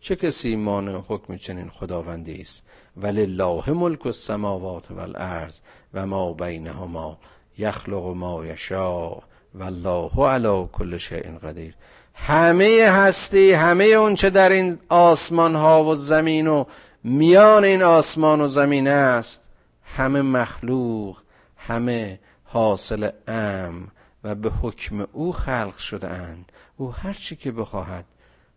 چه 0.00 0.16
کسی 0.16 0.56
مانع 0.56 1.00
حکم 1.08 1.36
چنین 1.36 1.70
خداوندی 1.70 2.40
است؟ 2.40 2.62
ولله 2.96 3.70
ملک 3.70 4.06
السماوات 4.06 4.90
والارض 4.90 5.60
و 5.94 6.06
ما 6.06 6.32
بینهما 6.32 7.18
یخلق 7.58 8.06
ما 8.06 8.46
یشاء 8.46 9.22
والله 9.54 10.26
علی 10.26 10.68
کل 10.72 10.96
شیء 10.96 11.38
قدیر. 11.42 11.74
همه 12.14 12.88
هستی 12.90 13.52
همه 13.52 13.84
اون 13.84 14.14
چه 14.14 14.30
در 14.30 14.48
این 14.48 14.78
آسمان 14.88 15.54
ها 15.54 15.84
و 15.84 15.94
زمین 15.94 16.46
و 16.46 16.64
میان 17.04 17.64
این 17.64 17.82
آسمان 17.82 18.40
و 18.40 18.48
زمین 18.48 18.88
است 18.88 19.42
همه 19.84 20.22
مخلوق 20.22 21.18
همه 21.56 22.18
حاصل 22.44 23.10
ام 23.28 23.88
و 24.24 24.34
به 24.34 24.50
حکم 24.50 25.06
او 25.12 25.32
خلق 25.32 25.76
شده 25.76 26.08
اند 26.08 26.52
او 26.76 26.92
هر 26.92 27.12
چی 27.12 27.36
که 27.36 27.52
بخواهد 27.52 28.04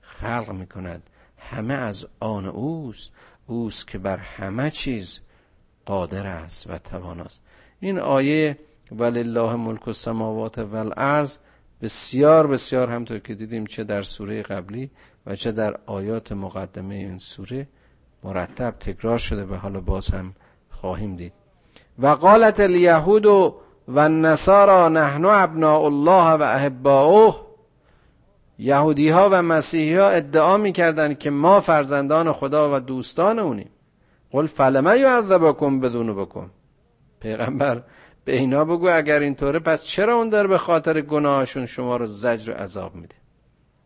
خلق 0.02 0.52
می‌کند. 0.52 1.10
همه 1.38 1.74
از 1.74 2.06
آن 2.20 2.46
اوست. 2.46 3.12
اوست 3.48 3.88
که 3.88 3.98
بر 3.98 4.18
همه 4.18 4.70
چیز 4.72 5.20
قادر 5.86 6.28
است 6.28 6.70
و 6.70 6.78
تواناست. 6.78 7.42
این 7.80 8.00
آیه 8.00 8.58
ولله 8.92 9.56
ملک 9.56 9.88
السماوات 9.88 10.58
والارض 10.58 11.38
بسیار 11.82 12.48
بسیار 12.48 12.90
همطور 12.90 13.20
که 13.20 13.36
دیدیم 13.36 13.66
چه 13.66 13.84
در 13.84 14.02
سوره 14.02 14.42
قبلی 14.42 14.92
و 15.26 15.36
چه 15.36 15.52
در 15.52 15.80
آیات 15.86 16.32
مقدمه 16.32 16.96
این 16.96 17.18
سوره 17.18 17.68
مرتب 18.24 18.76
تکرار 18.80 19.18
شده 19.18 19.46
و 19.46 19.56
حالا 19.56 19.80
باز 19.82 20.08
هم 20.08 20.36
خواهیم 20.70 21.16
دید. 21.16 21.34
و 22.00 22.08
قالت 22.08 22.60
الیهود 22.60 23.26
و 23.26 23.62
النصارا 23.90 24.90
نحن 24.90 25.26
ابناء 25.26 25.86
الله 25.86 26.32
و 26.32 26.42
احباؤه. 26.42 27.46
یهودی 28.60 29.10
ها 29.10 29.30
و 29.32 29.42
مسیحی 29.42 29.96
ها 29.96 30.10
ادعا 30.10 30.58
می‌کردن 30.58 31.14
که 31.14 31.30
ما 31.30 31.60
فرزندان 31.60 32.32
خدا 32.32 32.76
و 32.76 32.80
دوستان 32.80 33.40
اونیم. 33.40 33.70
قل 34.32 34.46
فلما 34.46 34.96
یعذبکم 34.96 35.80
بکن 35.80 36.52
پیغمبر 37.20 37.84
به 38.26 38.36
اینا 38.36 38.66
بگو 38.66 38.90
اگر 38.90 39.20
اینطوره 39.20 39.60
پس 39.60 39.84
چرا 39.84 40.16
اون 40.16 40.30
در 40.30 40.48
به 40.48 40.58
خاطر 40.58 41.02
گناهشون 41.02 41.66
شما 41.66 41.98
رو 41.98 42.06
زجر 42.06 42.52
و 42.52 42.56
عذاب 42.56 42.96
میده؟ 42.96 43.16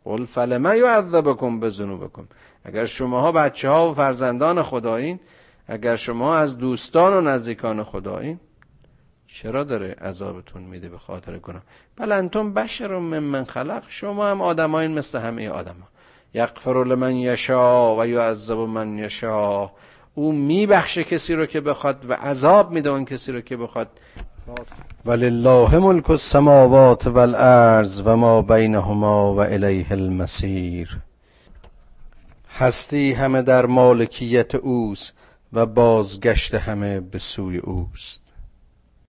قل 0.05 0.25
فلما 0.25 0.75
یعذبکم 0.75 1.59
بکن 1.59 2.27
اگر 2.63 2.85
شماها 2.85 3.31
بچه 3.31 3.69
ها 3.69 3.91
و 3.91 3.93
فرزندان 3.93 4.61
خدایین 4.61 5.19
اگر 5.67 5.95
شما 5.95 6.35
از 6.35 6.57
دوستان 6.57 7.13
و 7.13 7.21
نزدیکان 7.21 7.83
خدایین 7.83 8.39
چرا 9.33 9.63
داره 9.63 9.95
عذابتون 10.01 10.61
میده 10.61 10.89
به 10.89 10.97
خاطر 10.97 11.37
گناه؟ 11.37 11.61
بل 11.95 12.11
انتم 12.11 12.53
بشر 12.53 12.97
من 12.97 13.19
من 13.19 13.45
خلق. 13.45 13.83
شما 13.87 14.27
هم 14.27 14.41
آدماین 14.41 14.91
مثل 14.91 15.19
همه 15.19 15.49
آدما. 15.49 15.87
یغفر 16.33 16.83
لمن 16.83 17.15
یشا 17.15 17.95
و 17.97 18.05
یعذب 18.05 18.57
من 18.57 18.97
یشا 18.97 19.71
او 20.15 20.31
میبخشه 20.31 21.03
کسی 21.03 21.35
رو 21.35 21.45
که 21.45 21.61
بخواد 21.61 22.05
و 22.09 22.13
عذاب 22.13 22.71
میده 22.71 22.89
اون 22.89 23.05
کسی 23.05 23.31
رو 23.31 23.41
که 23.41 23.57
بخواد. 23.57 23.87
ولله 25.05 25.77
ملک 25.77 26.09
السماوات 26.09 27.07
والارض 27.07 28.01
و 28.05 28.15
ما 28.15 28.41
بینهما 28.41 29.33
و 29.33 29.39
الیه 29.39 29.91
المسیر 29.91 30.97
هستی 32.57 33.13
همه 33.13 33.41
در 33.41 33.65
مالکیت 33.65 34.55
اوست 34.55 35.13
و 35.53 35.65
بازگشت 35.65 36.55
همه 36.55 36.99
به 36.99 37.19
سوی 37.19 37.57
اوست. 37.57 38.28